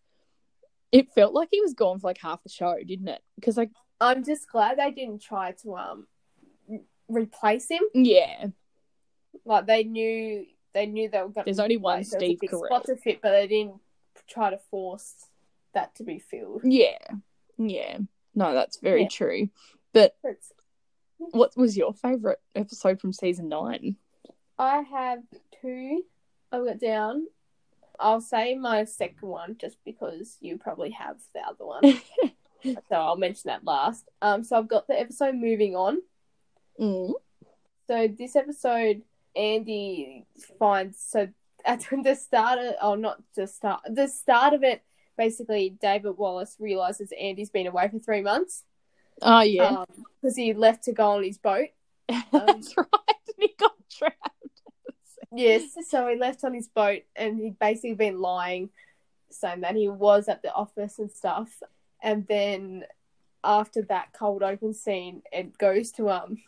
[0.93, 3.23] it felt like he was gone for like half the show, didn't it?
[3.37, 6.07] Because like, I'm just glad they didn't try to um
[7.09, 7.83] replace him.
[7.95, 8.47] yeah,
[9.45, 11.45] Like they knew they knew they were going.
[11.45, 12.67] There's only one there was a Steve Carell.
[12.67, 13.81] spot to fit, but they didn't
[14.29, 15.15] try to force
[15.75, 16.63] that to be filled.
[16.65, 16.99] yeah,
[17.59, 17.99] yeah.
[18.35, 19.09] No, that's very Yeah.
[19.09, 19.49] true.
[19.93, 20.53] But It's-
[21.19, 23.97] what was your favorite episode from season nine?
[24.59, 25.23] I have
[25.61, 26.05] two.
[26.55, 27.27] I've got down.
[27.99, 32.01] I'll say my second one just because you probably have the other one.
[32.63, 34.09] so I'll mention that last.
[34.21, 35.99] Um, so I've got the episode moving on.
[36.81, 37.13] Mm.
[37.87, 39.03] So this episode
[39.37, 40.27] Andy
[40.59, 41.29] finds so
[41.65, 44.83] at the start of oh not the start the start of it
[45.17, 48.65] basically David Wallace realizes Andy's been away for three months
[49.23, 49.85] Oh yeah,
[50.21, 51.69] because he left to go on his boat.
[52.09, 52.87] that's right.
[53.27, 54.34] And he got trapped.
[55.37, 58.71] Yes, so he left on his boat and he'd basically been lying,
[59.31, 61.63] saying that he was at the office and stuff.
[62.03, 62.85] And then
[63.43, 66.39] after that cold open scene, it goes to um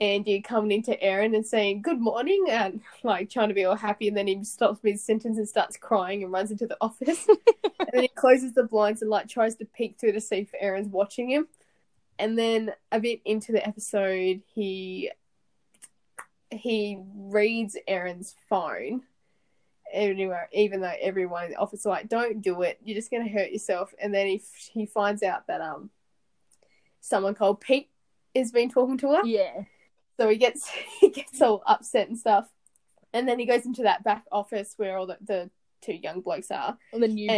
[0.00, 4.08] Andy coming into Erin and saying good morning and like trying to be all happy,
[4.08, 7.26] and then he stops mid sentence and starts crying and runs into the office.
[7.78, 10.50] and then he closes the blinds and like tries to peek through to see if
[10.60, 11.48] Erin's watching him.
[12.18, 15.10] And then a bit into the episode, he
[16.56, 19.02] he reads Erin's phone.
[19.92, 22.78] Anywhere, even though everyone in the office is like, "Don't do it.
[22.84, 24.42] You're just gonna hurt yourself." And then he
[24.72, 25.90] he finds out that um
[27.00, 27.88] someone called Pete
[28.34, 29.24] has been talking to her.
[29.24, 29.62] Yeah.
[30.18, 30.68] So he gets
[31.00, 32.48] he gets all upset and stuff.
[33.12, 36.50] And then he goes into that back office where all the, the two young blokes
[36.50, 36.76] are.
[36.92, 37.30] And the newbies.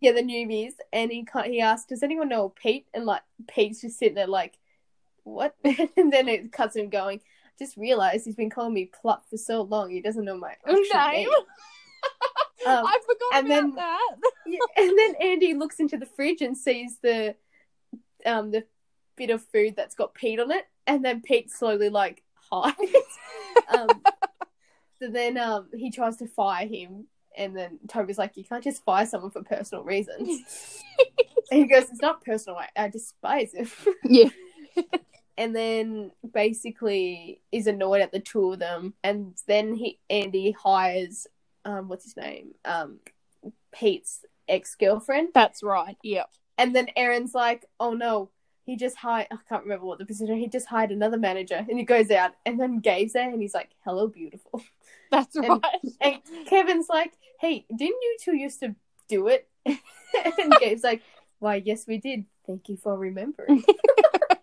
[0.00, 0.72] Yeah, the newbies.
[0.92, 2.86] And he ca- he asks, Does anyone know Pete?
[2.92, 4.58] And like Pete's just sitting there like,
[5.22, 5.54] What?
[5.64, 7.20] and then it cuts him going,
[7.58, 10.74] just realised he's been calling me Plop for so long he doesn't know my actual
[10.74, 11.12] Name.
[11.12, 11.28] name.
[12.66, 14.16] Um, I forgot and about then- that.
[14.46, 17.34] yeah, and then Andy looks into the fridge and sees the
[18.24, 18.64] um the
[19.16, 22.78] bit of food that's got Pete on it, and then Pete slowly like hides.
[23.68, 23.88] um,
[24.98, 28.82] so then um he tries to fire him, and then Toby's like, "You can't just
[28.84, 30.82] fire someone for personal reasons."
[31.50, 32.58] and he goes, "It's not personal.
[32.58, 33.70] I, I despise him."
[34.04, 34.30] Yeah.
[35.36, 41.26] And then basically is annoyed at the two of them, and then he Andy hires
[41.64, 42.98] um what's his name um
[43.72, 45.28] Pete's ex girlfriend.
[45.34, 45.96] That's right.
[46.02, 46.30] Yep.
[46.58, 48.30] And then Erin's like, oh no,
[48.64, 51.64] he just hired, I can't remember what the position, he just hired another manager.
[51.68, 54.62] And he goes out, and then Gabe's there, and he's like, hello, beautiful.
[55.10, 55.80] That's And- right.
[56.00, 58.74] And Kevin's like, hey, didn't you two used to
[59.08, 59.48] do it?
[59.66, 61.02] and Gabe's like,
[61.40, 62.24] why, yes, we did.
[62.46, 63.64] Thank you for remembering.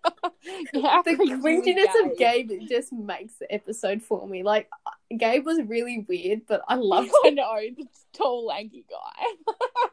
[0.73, 2.49] How the cringiness of Gabe?
[2.49, 4.43] Gabe just makes the episode for me.
[4.43, 9.53] Like, uh, Gabe was really weird, but I loved I know, the tall, lanky guy.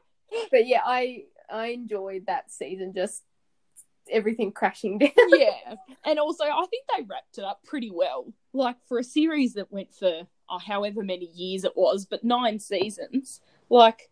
[0.51, 3.23] But yeah, I I enjoyed that season, just
[4.11, 5.11] everything crashing down.
[5.29, 5.75] yeah.
[6.05, 8.33] And also, I think they wrapped it up pretty well.
[8.53, 12.59] Like, for a series that went for oh, however many years it was, but nine
[12.59, 14.11] seasons, like,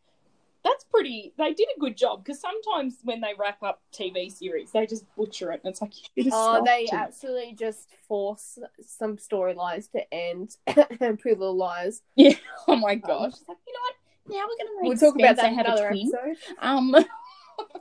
[0.67, 1.33] that's pretty.
[1.39, 5.05] They did a good job because sometimes when they wrap up TV series, they just
[5.17, 5.61] butcher it.
[5.65, 5.93] And it's like,
[6.33, 6.93] Oh, they it.
[6.93, 10.57] absolutely just force some storylines to end
[11.01, 12.03] and Pretty Little Liars.
[12.17, 12.35] Yeah.
[12.69, 13.33] Oh my gosh.
[13.35, 13.95] It's like, you know what?
[14.29, 16.13] Now we're going to make We'll talk about that in another twin.
[16.13, 16.55] episode.
[16.59, 16.91] Um,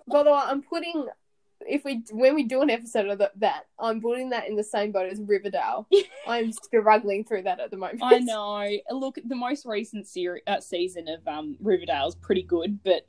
[0.08, 1.08] By the way, I'm putting
[1.68, 4.92] if we when we do an episode of that, I'm putting that in the same
[4.92, 5.88] boat as Riverdale.
[6.28, 8.00] I'm struggling through that at the moment.
[8.04, 8.70] I know.
[8.92, 13.08] Look, the most recent series uh, season of um Riverdale is pretty good, but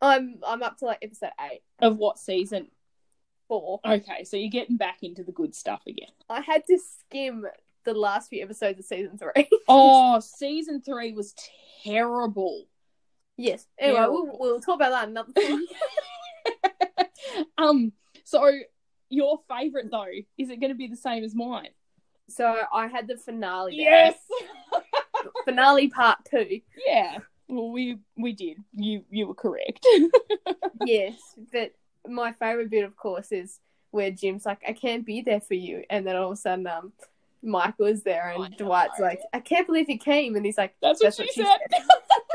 [0.00, 2.68] I'm I'm up to like episode eight, of what season?
[3.48, 3.80] four.
[3.84, 6.10] Okay, so you're getting back into the good stuff again.
[6.28, 7.46] I had to skim
[7.84, 9.48] the last few episodes of season three.
[9.68, 11.34] Oh, season three was
[11.82, 12.66] terrible.
[13.36, 13.66] yes.
[13.78, 15.64] Anyway, we'll, we'll talk about that another time.
[17.58, 17.92] um,
[18.24, 18.50] so
[19.08, 20.06] your favorite though,
[20.38, 21.68] is it going to be the same as mine?
[22.28, 23.76] so I had the finale.
[23.76, 24.14] there.
[25.44, 26.60] Finale part two.
[26.86, 27.18] yeah.
[27.48, 28.58] Well, we we did.
[28.74, 29.86] You you were correct.
[30.84, 31.14] yes,
[31.52, 31.72] but
[32.08, 33.60] my favorite bit, of course, is
[33.92, 36.66] where Jim's like, "I can't be there for you," and then all of a sudden,
[36.66, 36.92] um,
[37.42, 38.56] Michael is there, and.
[38.56, 41.60] Dwight's like, "I can't believe he came," and he's like, That's what That's she what
[41.70, 41.84] said.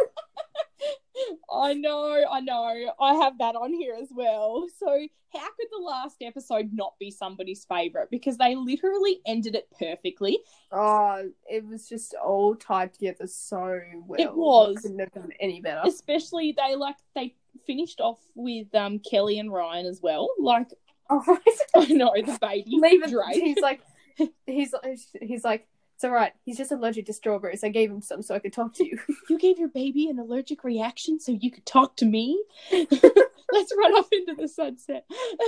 [1.51, 2.93] I know, I know.
[2.99, 4.67] I have that on here as well.
[4.77, 4.87] So,
[5.33, 8.09] how could the last episode not be somebody's favorite?
[8.11, 10.39] Because they literally ended it perfectly.
[10.71, 14.19] "Oh, it was just all tied together so well.
[14.19, 14.79] It was.
[14.81, 19.51] couldn't have done any better." Especially they like they finished off with um Kelly and
[19.51, 20.29] Ryan as well.
[20.39, 20.69] Like
[21.09, 21.37] Oh,
[21.75, 23.09] I know the baby leave it.
[23.09, 23.43] Drake.
[23.43, 23.81] He's like,
[24.45, 24.73] he's
[25.21, 25.67] he's like,
[26.01, 26.33] it's all right.
[26.45, 27.63] He's just allergic to strawberries.
[27.63, 28.97] I gave him some so I could talk to you.
[29.29, 32.43] you gave your baby an allergic reaction so you could talk to me.
[32.71, 35.05] Let's run off into the sunset.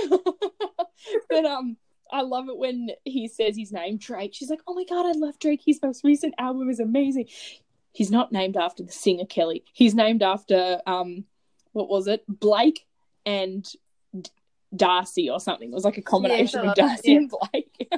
[1.28, 1.76] but um,
[2.12, 4.32] I love it when he says his name, Drake.
[4.32, 5.62] She's like, "Oh my god, I love Drake.
[5.66, 7.26] His most recent album is amazing."
[7.90, 9.64] He's not named after the singer Kelly.
[9.72, 11.24] He's named after um,
[11.72, 12.86] what was it, Blake
[13.26, 13.68] and
[14.20, 14.30] D-
[14.76, 15.72] Darcy or something.
[15.72, 17.16] It was like a combination something of like that, Darcy yeah.
[17.16, 17.92] and Blake.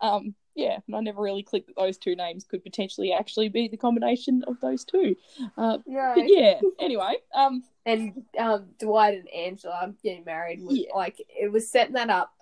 [0.00, 3.68] um, yeah, and I never really clicked that those two names could potentially actually be
[3.68, 5.14] the combination of those two.
[5.56, 6.60] Uh, Yeah.
[6.80, 10.94] Anyway, um, and um, Dwight and Angela getting married was Yeah.
[10.94, 12.32] like it was setting that up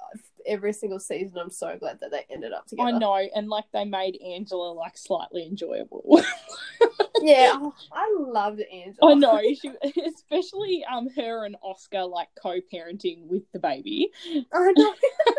[0.46, 1.38] every single season.
[1.38, 2.88] I'm so glad that they ended up together.
[2.88, 6.22] I know, and like they made Angela like slightly enjoyable.
[7.22, 9.12] Yeah, oh, I loved Angela.
[9.12, 9.70] I know, she,
[10.04, 14.10] especially um her and Oscar like co-parenting with the baby.
[14.52, 14.94] I know.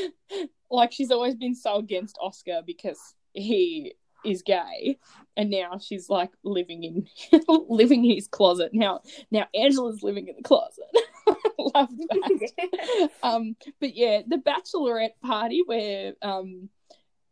[0.70, 2.98] like she's always been so against Oscar because
[3.32, 4.98] he is gay,
[5.36, 7.06] and now she's like living in
[7.68, 8.70] living in his closet.
[8.72, 10.84] Now, now Angela's living in the closet.
[11.58, 13.10] Love that.
[13.22, 16.68] um, but yeah, the bachelorette party where um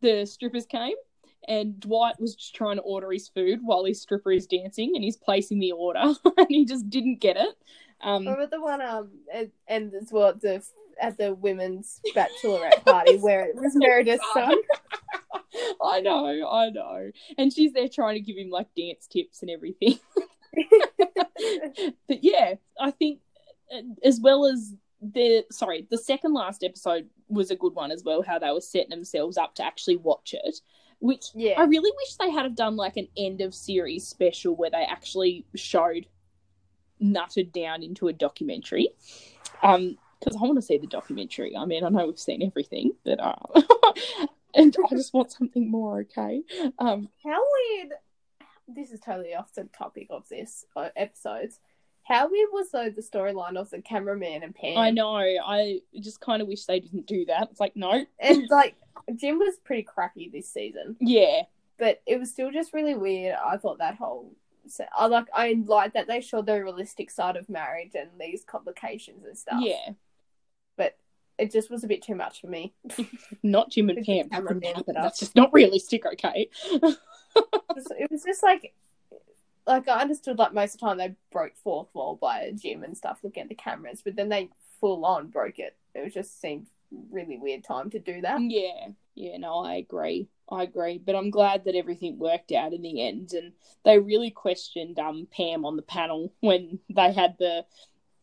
[0.00, 0.96] the strippers came.
[1.48, 5.04] And Dwight was just trying to order his food while his stripper is dancing, and
[5.04, 6.02] he's placing the order,
[6.38, 7.56] and he just didn't get it.
[8.00, 10.62] Um, Remember the one um and, and as well the
[11.00, 14.54] at the women's bachelorette party where it was Meredith's son.
[15.82, 17.10] I know, I know.
[17.38, 19.98] And she's there trying to give him like dance tips and everything.
[22.08, 23.20] but yeah, I think
[23.72, 28.02] uh, as well as the sorry, the second last episode was a good one as
[28.04, 28.22] well.
[28.22, 30.60] How they were setting themselves up to actually watch it,
[31.00, 31.60] which Yeah.
[31.60, 34.84] I really wish they had have done like an end of series special where they
[34.84, 36.06] actually showed
[37.02, 38.88] nutted down into a documentary.
[39.62, 41.56] Um, because I want to see the documentary.
[41.56, 43.34] I mean, I know we've seen everything, but uh,
[44.54, 46.00] and I just want something more.
[46.00, 46.42] Okay.
[46.78, 47.40] Um, How
[47.78, 47.92] weird!
[48.68, 51.60] This is totally off the topic of this uh, episodes.
[52.02, 54.78] How weird was though the storyline of the cameraman and Pam?
[54.78, 55.16] I know.
[55.16, 57.48] I just kind of wish they didn't do that.
[57.50, 58.04] It's like no.
[58.20, 58.76] and like
[59.16, 61.42] Jim was pretty crappy this season, Yeah.
[61.78, 63.36] but it was still just really weird.
[63.44, 64.32] I thought that whole.
[64.96, 65.26] I like.
[65.32, 69.60] I like that they showed the realistic side of marriage and these complications and stuff.
[69.60, 69.90] Yeah.
[71.38, 72.74] It just was a bit too much for me.
[73.42, 74.28] Not Jim and Pam.
[74.28, 75.02] the cameraman That set up.
[75.02, 76.06] That's just not realistic.
[76.06, 76.48] Okay.
[76.62, 78.74] it was, just like
[79.66, 82.82] like I understood like most of the time they broke fourth wall by a Jim
[82.82, 84.48] and stuff looking at the cameras, but then they
[84.80, 85.76] full on broke it.
[85.94, 86.66] It was just seemed
[87.10, 88.40] really weird time to do that.
[88.40, 90.28] Yeah, yeah, no, I agree.
[90.50, 90.98] I agree.
[91.04, 93.32] But I'm glad that everything worked out in the end.
[93.32, 93.52] And
[93.84, 97.64] they really questioned um Pam on the panel when they had the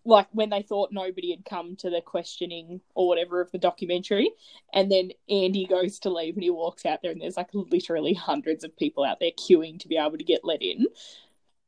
[0.06, 4.32] like when they thought nobody had come to the questioning or whatever of the documentary.
[4.74, 8.14] And then Andy goes to leave and he walks out there and there's like literally
[8.14, 10.88] hundreds of people out there queuing to be able to get let in.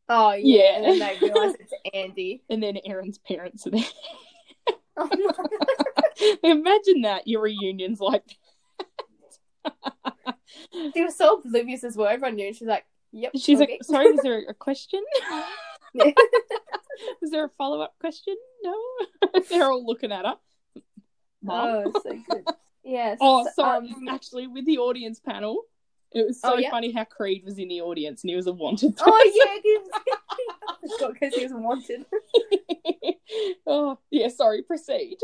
[0.10, 0.76] Oh yeah, Yeah.
[0.78, 2.44] and then they realised it's Andy.
[2.50, 3.84] And then Erin's parents are there.
[4.98, 6.38] Oh, no.
[6.50, 8.38] Imagine that, your reunion's like
[10.94, 12.08] she was so oblivious as well.
[12.08, 12.54] Everyone knew.
[12.54, 13.74] She's like, "Yep." She's okay.
[13.74, 15.04] like, sorry, was there a question?
[17.22, 18.36] Was there a follow up question?
[18.64, 18.76] No.
[19.50, 20.36] They're all looking at her.
[21.44, 21.84] Mom.
[21.86, 22.46] oh, so good.
[22.84, 23.18] Yes.
[23.22, 23.88] Oh, sorry.
[23.96, 25.64] um, Actually, with the audience panel,
[26.12, 26.70] it was so Oh, yeah?
[26.72, 29.12] funny how Creed was in the audience and he was a wanted person.
[29.14, 32.06] oh yeah, because he was wanted.
[33.68, 35.18] oh, yeah, sorry, proceed.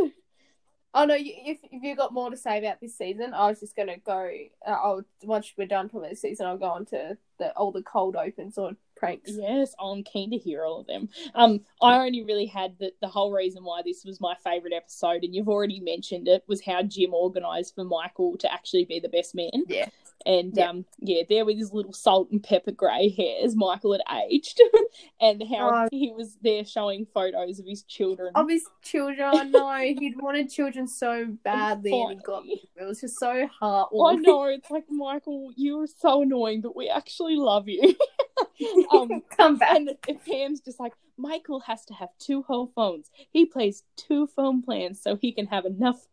[0.94, 1.16] Oh no!
[1.16, 3.98] You, if if you got more to say about this season, I was just gonna
[3.98, 4.30] go.
[4.68, 7.82] Uh, I'll once we're done from this season, I'll go on to the all the
[7.82, 9.32] cold opens or pranks.
[9.34, 11.10] Yes, I'm keen to hear all of them.
[11.36, 15.24] Um, I only really had the, the whole reason why this was my favourite episode,
[15.24, 19.10] and you've already mentioned it, was how Jim organised for Michael to actually be the
[19.10, 19.50] best man.
[19.68, 19.90] Yeah.
[20.24, 20.70] And Yeah.
[20.70, 24.62] um, yeah, there with his little salt and pepper grey hairs, Michael had aged,
[25.20, 25.88] and how Oh.
[25.92, 28.32] he was there showing photos of his children.
[28.36, 32.44] Of his children, I know he'd wanted children so badly, and he got.
[32.46, 34.12] It was just so heartwarming.
[34.12, 37.96] I know it's like Michael, you are so annoying, but we actually love you.
[38.92, 39.76] um, Come back.
[39.78, 43.10] and Pam's just like, Michael has to have two whole phones.
[43.32, 46.08] He plays two phone plans so he can have enough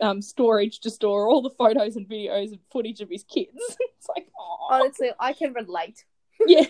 [0.00, 3.50] um, storage to store all the photos and videos and footage of his kids.
[3.98, 6.04] it's like, oh, Honestly, I can relate.
[6.46, 6.64] yeah.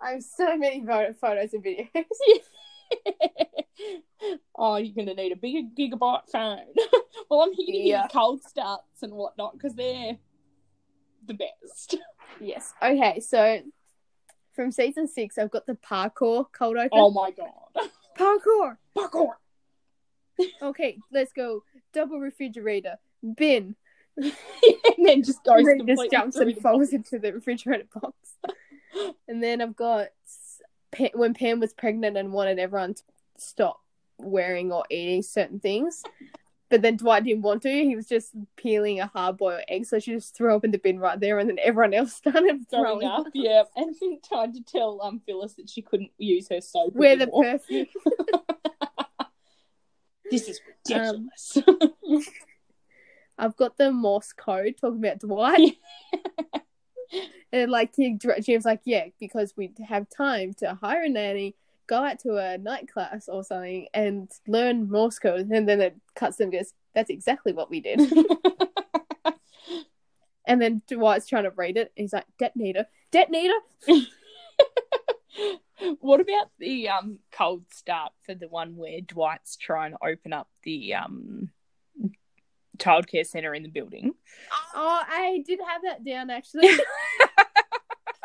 [0.00, 2.04] I have so many photos and videos.
[4.56, 6.60] oh, you're gonna need a bigger gigabyte phone.
[7.30, 8.08] well, I'm here to Yeah.
[8.12, 10.18] cold starts and whatnot because they're
[11.26, 11.96] the best.
[12.40, 12.72] yes.
[12.82, 13.60] Okay, so
[14.56, 16.90] from season six, I've got the parkour cold open.
[16.92, 18.78] Oh my god, Parkour.
[18.96, 19.30] parkour!
[20.60, 21.62] Okay, let's go.
[21.94, 22.96] Double refrigerator
[23.36, 23.74] bin.
[24.16, 24.32] and
[24.98, 28.14] then just goes and then just jumps and falls into the refrigerator box.
[29.28, 30.08] and then I've got
[31.14, 33.02] when Pam was pregnant and wanted everyone to
[33.38, 33.80] stop
[34.18, 36.02] wearing or eating certain things.
[36.68, 37.68] But then Dwight didn't want to.
[37.70, 40.78] He was just peeling a hard boiled egg, so she just threw up in the
[40.78, 43.26] bin right there, and then everyone else started throwing throwing up.
[43.34, 46.94] Yeah, and then tried to tell um Phyllis that she couldn't use her soap.
[46.94, 47.86] Wear the perfume.
[50.28, 50.60] This is
[50.92, 51.58] Um, ridiculous.
[53.38, 55.76] I've got the Morse code talking about Dwight.
[57.52, 61.54] and like he, Jim's like, yeah, because we have time to hire a nanny,
[61.86, 65.48] go out to a night class or something and learn Morse code.
[65.50, 68.00] And then it cuts them and goes, that's exactly what we did.
[70.46, 71.92] and then Dwight's trying to read it.
[71.94, 73.54] he's like, detonator, detonator.
[76.00, 80.48] what about the um cold start for the one where Dwight's trying to open up
[80.62, 81.50] the um
[82.78, 84.14] childcare center in the building?
[84.74, 86.68] Oh, I did have that down actually.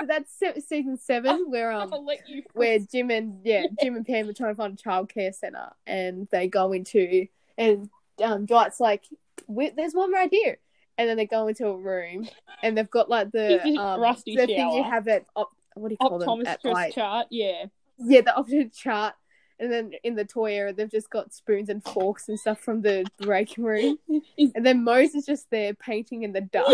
[0.02, 3.95] so that's se- season seven where um I'll let you where Jim and yeah Jim
[3.95, 7.28] and Pam are trying to find a childcare center and they go into
[7.58, 7.89] and
[8.24, 9.06] um Dwight's like
[9.47, 10.58] there's one right here.
[10.97, 12.28] And then they go into a room
[12.62, 15.93] and they've got like the um rusty the thing you have at op- what do
[15.99, 16.45] you call them?
[16.45, 17.66] At like chart, yeah.
[17.97, 19.16] yeah the opposite chart.
[19.60, 22.82] And then in the toy area they've just got spoons and forks and stuff from
[22.82, 23.97] the break room.
[24.38, 26.68] And then Mose is just there painting in the dark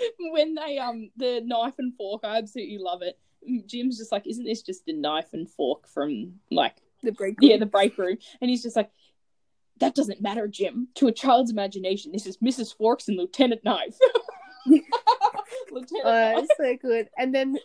[0.32, 3.18] when they um the knife and fork, I absolutely love it.
[3.66, 7.56] Jim's just like, isn't this just a knife and fork from like the break yeah
[7.56, 8.18] the break room?
[8.40, 8.90] And he's just like,
[9.78, 10.88] that doesn't matter, Jim.
[10.96, 12.76] To a child's imagination, this is Mrs.
[12.76, 13.96] Forks and Lieutenant Knife.
[15.70, 16.48] Lieutenant Uh, Knife.
[16.56, 17.08] so good.
[17.16, 17.56] And then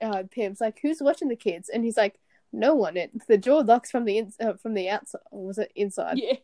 [0.00, 2.18] uh, Pam's like, "Who's watching the kids?" And he's like,
[2.52, 5.20] "No one." It the door locks from the in- uh, from the outside.
[5.30, 6.18] Or was it inside?
[6.18, 6.34] Yeah.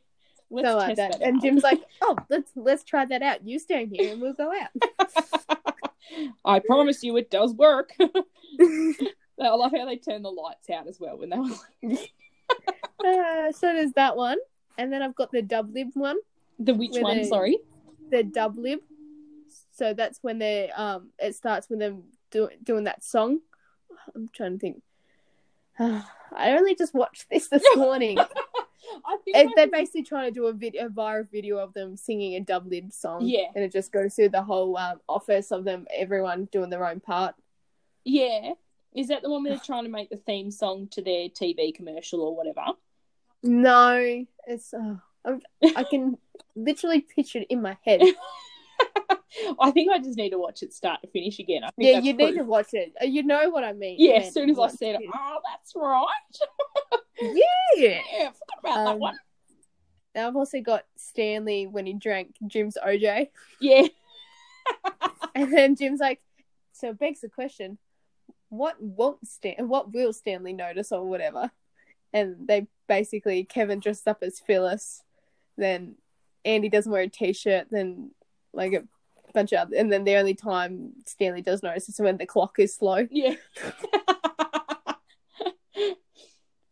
[0.54, 1.12] Let's so like that.
[1.18, 1.40] that And.
[1.40, 3.46] Jim's like, "Oh, let's let's try that out.
[3.46, 4.70] You stand here, and we'll go out."
[6.44, 7.92] I promise you, it does work.
[8.00, 8.94] I
[9.38, 12.12] love how they turn the lights out as well when they were like,
[13.04, 14.38] uh, so there's that one,
[14.78, 16.16] and then I've got the dub lib one,
[16.58, 17.16] the which one?
[17.16, 17.58] they- Sorry.
[18.10, 18.78] the dub lib.
[19.72, 23.40] So that's when they um it starts with them do- doing that song.
[24.14, 24.82] I'm trying to think.
[25.78, 28.18] I only just watched this this morning.
[29.06, 31.96] I think It, they're basically trying to do a video, a viral video of them
[31.96, 33.22] singing a dub lib song.
[33.26, 33.46] Yeah.
[33.54, 37.00] and it just goes through the whole um, office of them, everyone doing their own
[37.00, 37.34] part.
[38.04, 38.52] Yeah.
[38.94, 41.74] Is that the one where they're trying to make the theme song to their TV
[41.74, 42.64] commercial or whatever?
[43.42, 45.40] No, it's uh, I'm,
[45.90, 46.16] can
[46.56, 48.00] literally picture it in my head.
[49.60, 51.64] I think I just need to watch it start to finish again.
[51.64, 52.92] I think yeah, you need to watch it.
[53.02, 53.96] Uh, You know what I mean.
[53.98, 57.00] Yeah, as soon as I said, you- oh, that's right.
[57.20, 57.42] Yeah.
[57.76, 59.18] Yeah, I forgot about that Um, one.
[60.14, 63.28] And I've also got Stanley when he drank Jim's OJ,
[63.60, 63.86] Yeah.
[65.34, 66.20] and then Jim's like,
[66.72, 67.78] "So it begs the question,
[68.48, 69.68] what won't Stan?
[69.68, 71.50] What will Stanley notice or whatever?"
[72.12, 75.02] And they basically Kevin dressed up as Phyllis,
[75.56, 75.96] then
[76.44, 78.12] Andy doesn't wear a t-shirt, then
[78.52, 78.84] like a
[79.32, 82.54] bunch of other, and then the only time Stanley does notice is when the clock
[82.58, 83.06] is slow.
[83.10, 83.34] Yeah.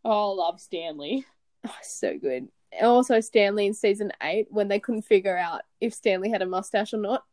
[0.05, 1.25] oh, love Stanley.
[1.67, 2.49] Oh, so good.
[2.73, 6.47] And also Stanley in season eight when they couldn't figure out if Stanley had a
[6.47, 7.25] mustache or not.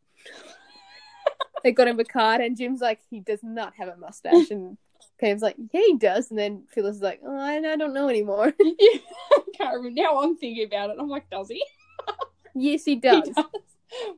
[1.64, 4.78] they got him a card and Jim's like, he does not have a mustache and
[5.20, 6.30] Pam's like, yeah, he does.
[6.30, 8.54] And then Phyllis is like, oh, I, I don't know anymore.
[8.62, 9.00] Yeah.
[9.32, 10.02] I can't remember.
[10.02, 10.98] Now I'm thinking about it.
[11.00, 11.64] I'm like, does he?
[12.56, 13.30] yes, he He does.
[13.30, 13.46] does.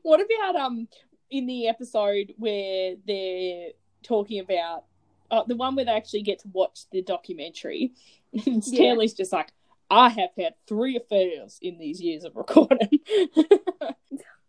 [0.04, 0.88] What about um
[1.32, 3.70] in the episode where they're
[4.04, 4.84] talking about
[5.32, 7.94] uh, the one where they actually get to watch the documentary?
[8.46, 9.52] And Stanley's just like,
[9.90, 12.88] I have had three affairs in these years of recording.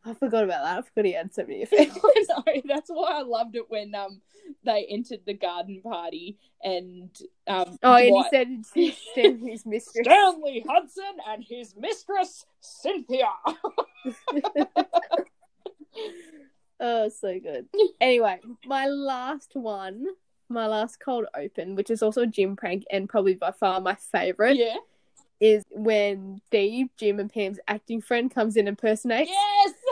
[0.04, 0.78] I forgot about that.
[0.78, 1.96] I forgot he had so many effects.
[2.04, 4.20] I know, that's why I loved it when um
[4.64, 7.08] they entered the garden party and
[7.46, 10.04] um Oh, and he Dwight- said it's Stanley's mistress.
[10.04, 13.28] Stanley Hudson and his mistress Cynthia.
[16.80, 17.66] Oh, so good.
[18.00, 20.04] Anyway, my last one,
[20.52, 23.94] my last cold open, which is also a Jim prank and probably by far my
[23.94, 24.76] favorite, yeah.
[25.40, 29.30] is when Steve, Jim, and Pam's acting friend comes in and impersonates.
[29.30, 29.72] Yes.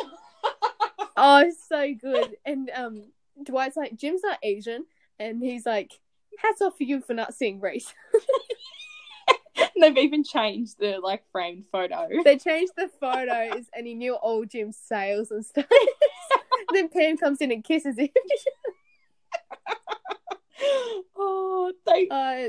[1.22, 2.36] Oh, so good.
[2.46, 3.04] And um,
[3.42, 4.86] Dwight's like, Jim's not Asian,
[5.18, 6.00] and he's like,
[6.38, 7.92] hats off for you for not seeing race.
[9.80, 12.08] They've even changed the like framed photo.
[12.24, 15.66] They changed the photos, and he knew all Jim's sales and stuff.
[16.72, 18.08] then Pam comes in and kisses him.
[21.16, 22.48] Oh, they Uh,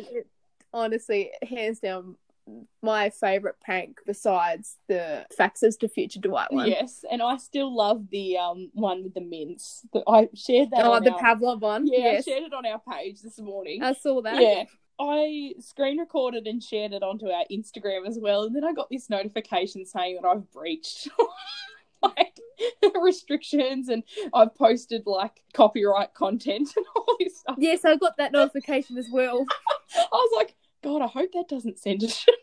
[0.74, 2.16] honestly, hands down,
[2.82, 6.68] my favorite prank besides the faxes to future Dwight one.
[6.68, 9.86] yes, and I still love the um one with the mints.
[10.08, 10.86] I shared that.
[10.86, 11.88] Oh, the our- Pavlov one.
[11.88, 13.84] Yeah, yes, I shared it on our page this morning.
[13.84, 14.42] I saw that.
[14.42, 14.64] Yeah.
[15.00, 18.90] I screen recorded and shared it onto our Instagram as well, and then I got
[18.92, 21.08] this notification saying that I've breached
[22.04, 22.40] like
[23.02, 27.56] restrictions and I've posted like copyright content and all this stuff.
[27.60, 29.46] Yes, I got that notification as well.
[29.96, 32.26] I was like, God, I hope that doesn't send it.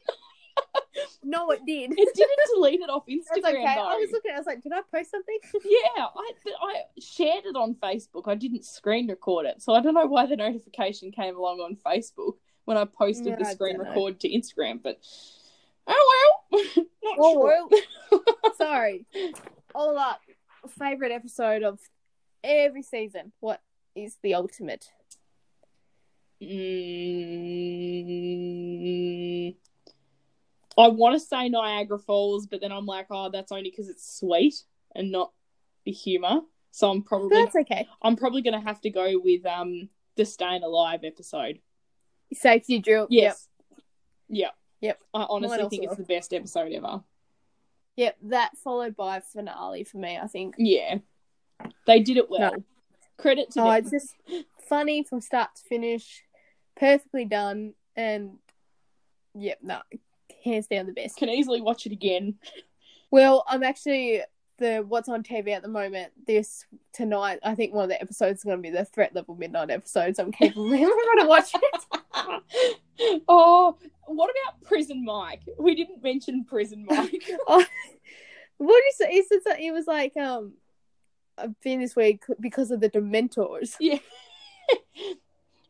[1.23, 1.93] No, it did.
[1.93, 3.75] it didn't delete it off Instagram That's okay.
[3.77, 3.89] though.
[3.89, 4.33] I was looking.
[4.35, 5.39] I was like, did I post something?
[5.65, 6.33] Yeah, I
[6.63, 8.23] I shared it on Facebook.
[8.27, 11.77] I didn't screen record it, so I don't know why the notification came along on
[11.77, 12.35] Facebook
[12.65, 14.99] when I posted Yeah, the screen record to Instagram, but
[15.89, 16.63] oh well,
[17.03, 17.69] not Oh, sure.
[18.11, 18.23] well.
[18.57, 19.07] Sorry.
[19.75, 20.21] All up.
[20.79, 21.79] Favorite episode of
[22.45, 23.33] every season.
[23.41, 23.61] What
[23.95, 24.87] is the ultimate?
[28.19, 29.55] Mm,
[30.77, 34.19] I want to say Niagara Falls, but then I'm like, oh, that's only because it's
[34.19, 34.55] sweet
[34.95, 35.33] and not
[35.85, 36.41] the humor.
[36.71, 37.87] So I'm probably That's okay.
[38.03, 41.59] I'm probably gonna have to go with um the Staying Alive episode.
[42.33, 43.07] Safety drill.
[43.11, 43.49] Yes.
[43.71, 43.81] Yep.
[44.29, 44.55] Yep.
[44.83, 46.87] I honestly think it's the best episode ever.
[46.87, 47.03] Yep.
[47.97, 48.17] Yep.
[48.31, 50.55] That followed by finale for me, I think.
[50.59, 50.99] Yeah.
[51.87, 52.53] They did it well.
[52.53, 52.65] No.
[53.17, 53.77] Credit to Oh, them.
[53.77, 54.15] it's just
[54.69, 56.23] funny from start to finish.
[56.77, 57.75] Perfectly done.
[57.97, 58.39] And
[59.35, 59.81] yep, no.
[60.45, 61.17] Hands down the best.
[61.17, 62.37] Can easily watch it again.
[63.11, 64.23] Well, I'm actually
[64.59, 66.13] the what's on TV at the moment.
[66.27, 69.35] This tonight, I think one of the episodes is going to be the threat level
[69.35, 70.17] midnight episode.
[70.17, 73.23] So I'm keeping going to watch it.
[73.29, 75.43] oh, what about Prison Mike?
[75.59, 77.25] We didn't mention Prison Mike.
[77.47, 77.67] What
[78.59, 79.11] did he say?
[79.13, 80.55] He said something- he was like, um,
[81.37, 83.77] I've been this week because of the Dementors.
[83.79, 83.99] yeah.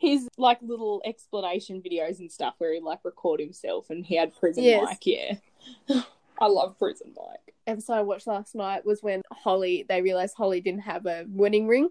[0.01, 4.35] His like little explanation videos and stuff where he like record himself and he had
[4.35, 4.85] Prison Yes.
[4.85, 6.03] Mike, yeah.
[6.41, 7.55] I love Prison Mike.
[7.67, 11.67] Episode I watched last night was when Holly they realized Holly didn't have a wedding
[11.69, 11.89] ring,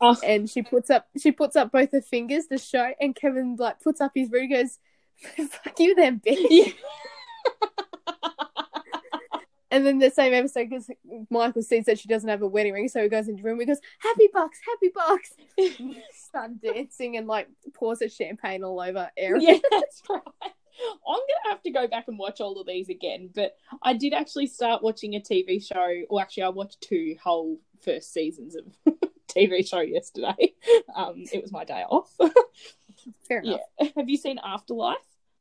[0.00, 0.16] Oh.
[0.24, 3.80] and she puts up she puts up both her fingers to show, and Kevin like
[3.80, 4.78] puts up his ring, and goes,
[5.50, 6.72] "Fuck you, then, bitch." Yeah.
[9.70, 10.90] And then the same episode, because
[11.28, 13.60] Michael sees that she doesn't have a wedding ring, so he goes into the room.
[13.60, 15.34] He goes, "Happy bucks, happy bucks."
[16.14, 19.42] Start dancing and like pours her champagne all over Erin.
[19.42, 20.22] yeah, that's right.
[20.80, 24.12] I'm gonna have to go back and watch all of these again, but I did
[24.12, 26.02] actually start watching a TV show.
[26.10, 28.94] Well, actually, I watched two whole first seasons of
[29.28, 30.54] TV show yesterday.
[30.94, 32.10] Um, it was my day off.
[33.28, 33.60] Fair enough.
[33.80, 33.88] yeah.
[33.96, 34.96] Have you seen Afterlife?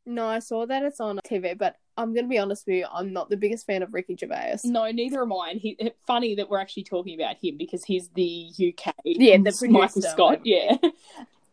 [0.05, 3.11] No, I saw that it's on TV, but I'm gonna be honest with you, I'm
[3.11, 4.57] not the biggest fan of Ricky Gervais.
[4.65, 5.49] No, neither am I.
[5.51, 8.93] And he, it- funny that we're actually talking about him because he's the UK.
[9.03, 10.01] Yeah, the Michael.
[10.01, 10.41] Scott.
[10.45, 10.77] Yeah,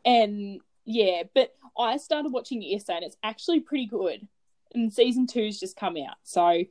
[0.04, 4.26] and yeah, but I started watching it yesterday, and it's actually pretty good.
[4.74, 6.64] And season two's just come out, so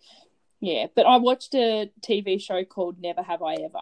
[0.60, 0.88] yeah.
[0.96, 3.80] But I watched a TV show called Never Have I Ever.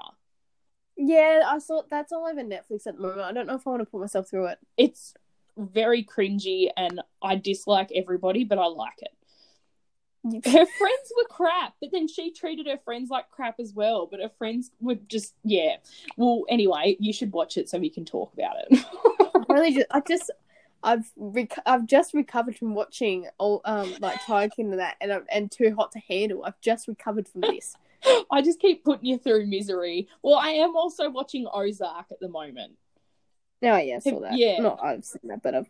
[0.97, 3.21] Yeah, I saw that's all over Netflix at the moment.
[3.21, 4.59] I don't know if I want to put myself through it.
[4.77, 5.13] It's
[5.57, 9.11] very cringy, and I dislike everybody, but I like it.
[10.45, 14.07] her friends were crap, but then she treated her friends like crap as well.
[14.09, 15.77] But her friends were just yeah.
[16.15, 18.85] Well, anyway, you should watch it so we can talk about it.
[19.53, 20.31] Really just, I just,
[20.83, 25.11] I've rec- I've just recovered from watching all um like Tiger King and that, and
[25.11, 26.43] I'm- and Too Hot to Handle.
[26.43, 27.75] I've just recovered from this.
[28.31, 30.07] I just keep putting you through misery.
[30.23, 32.73] Well, I am also watching Ozark at the moment.
[33.61, 34.37] No, yeah, I saw that.
[34.37, 34.59] Yeah.
[34.59, 35.69] not I've seen that, but I've,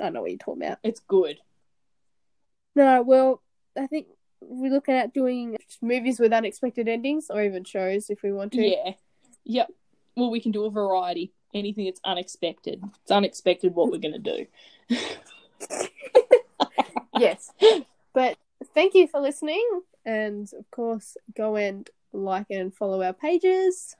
[0.00, 0.78] I know what you're talking about.
[0.84, 1.38] It's good.
[2.76, 3.42] No, well,
[3.76, 4.06] I think
[4.40, 8.62] we're looking at doing movies with unexpected endings, or even shows if we want to.
[8.62, 8.92] Yeah.
[9.44, 9.68] Yep.
[10.16, 11.32] Well, we can do a variety.
[11.54, 12.82] Anything that's unexpected.
[13.02, 14.46] It's unexpected what we're gonna do.
[17.18, 17.50] yes.
[18.12, 18.36] But
[18.74, 19.64] thank you for listening.
[20.04, 23.92] And of course, go and like and follow our pages.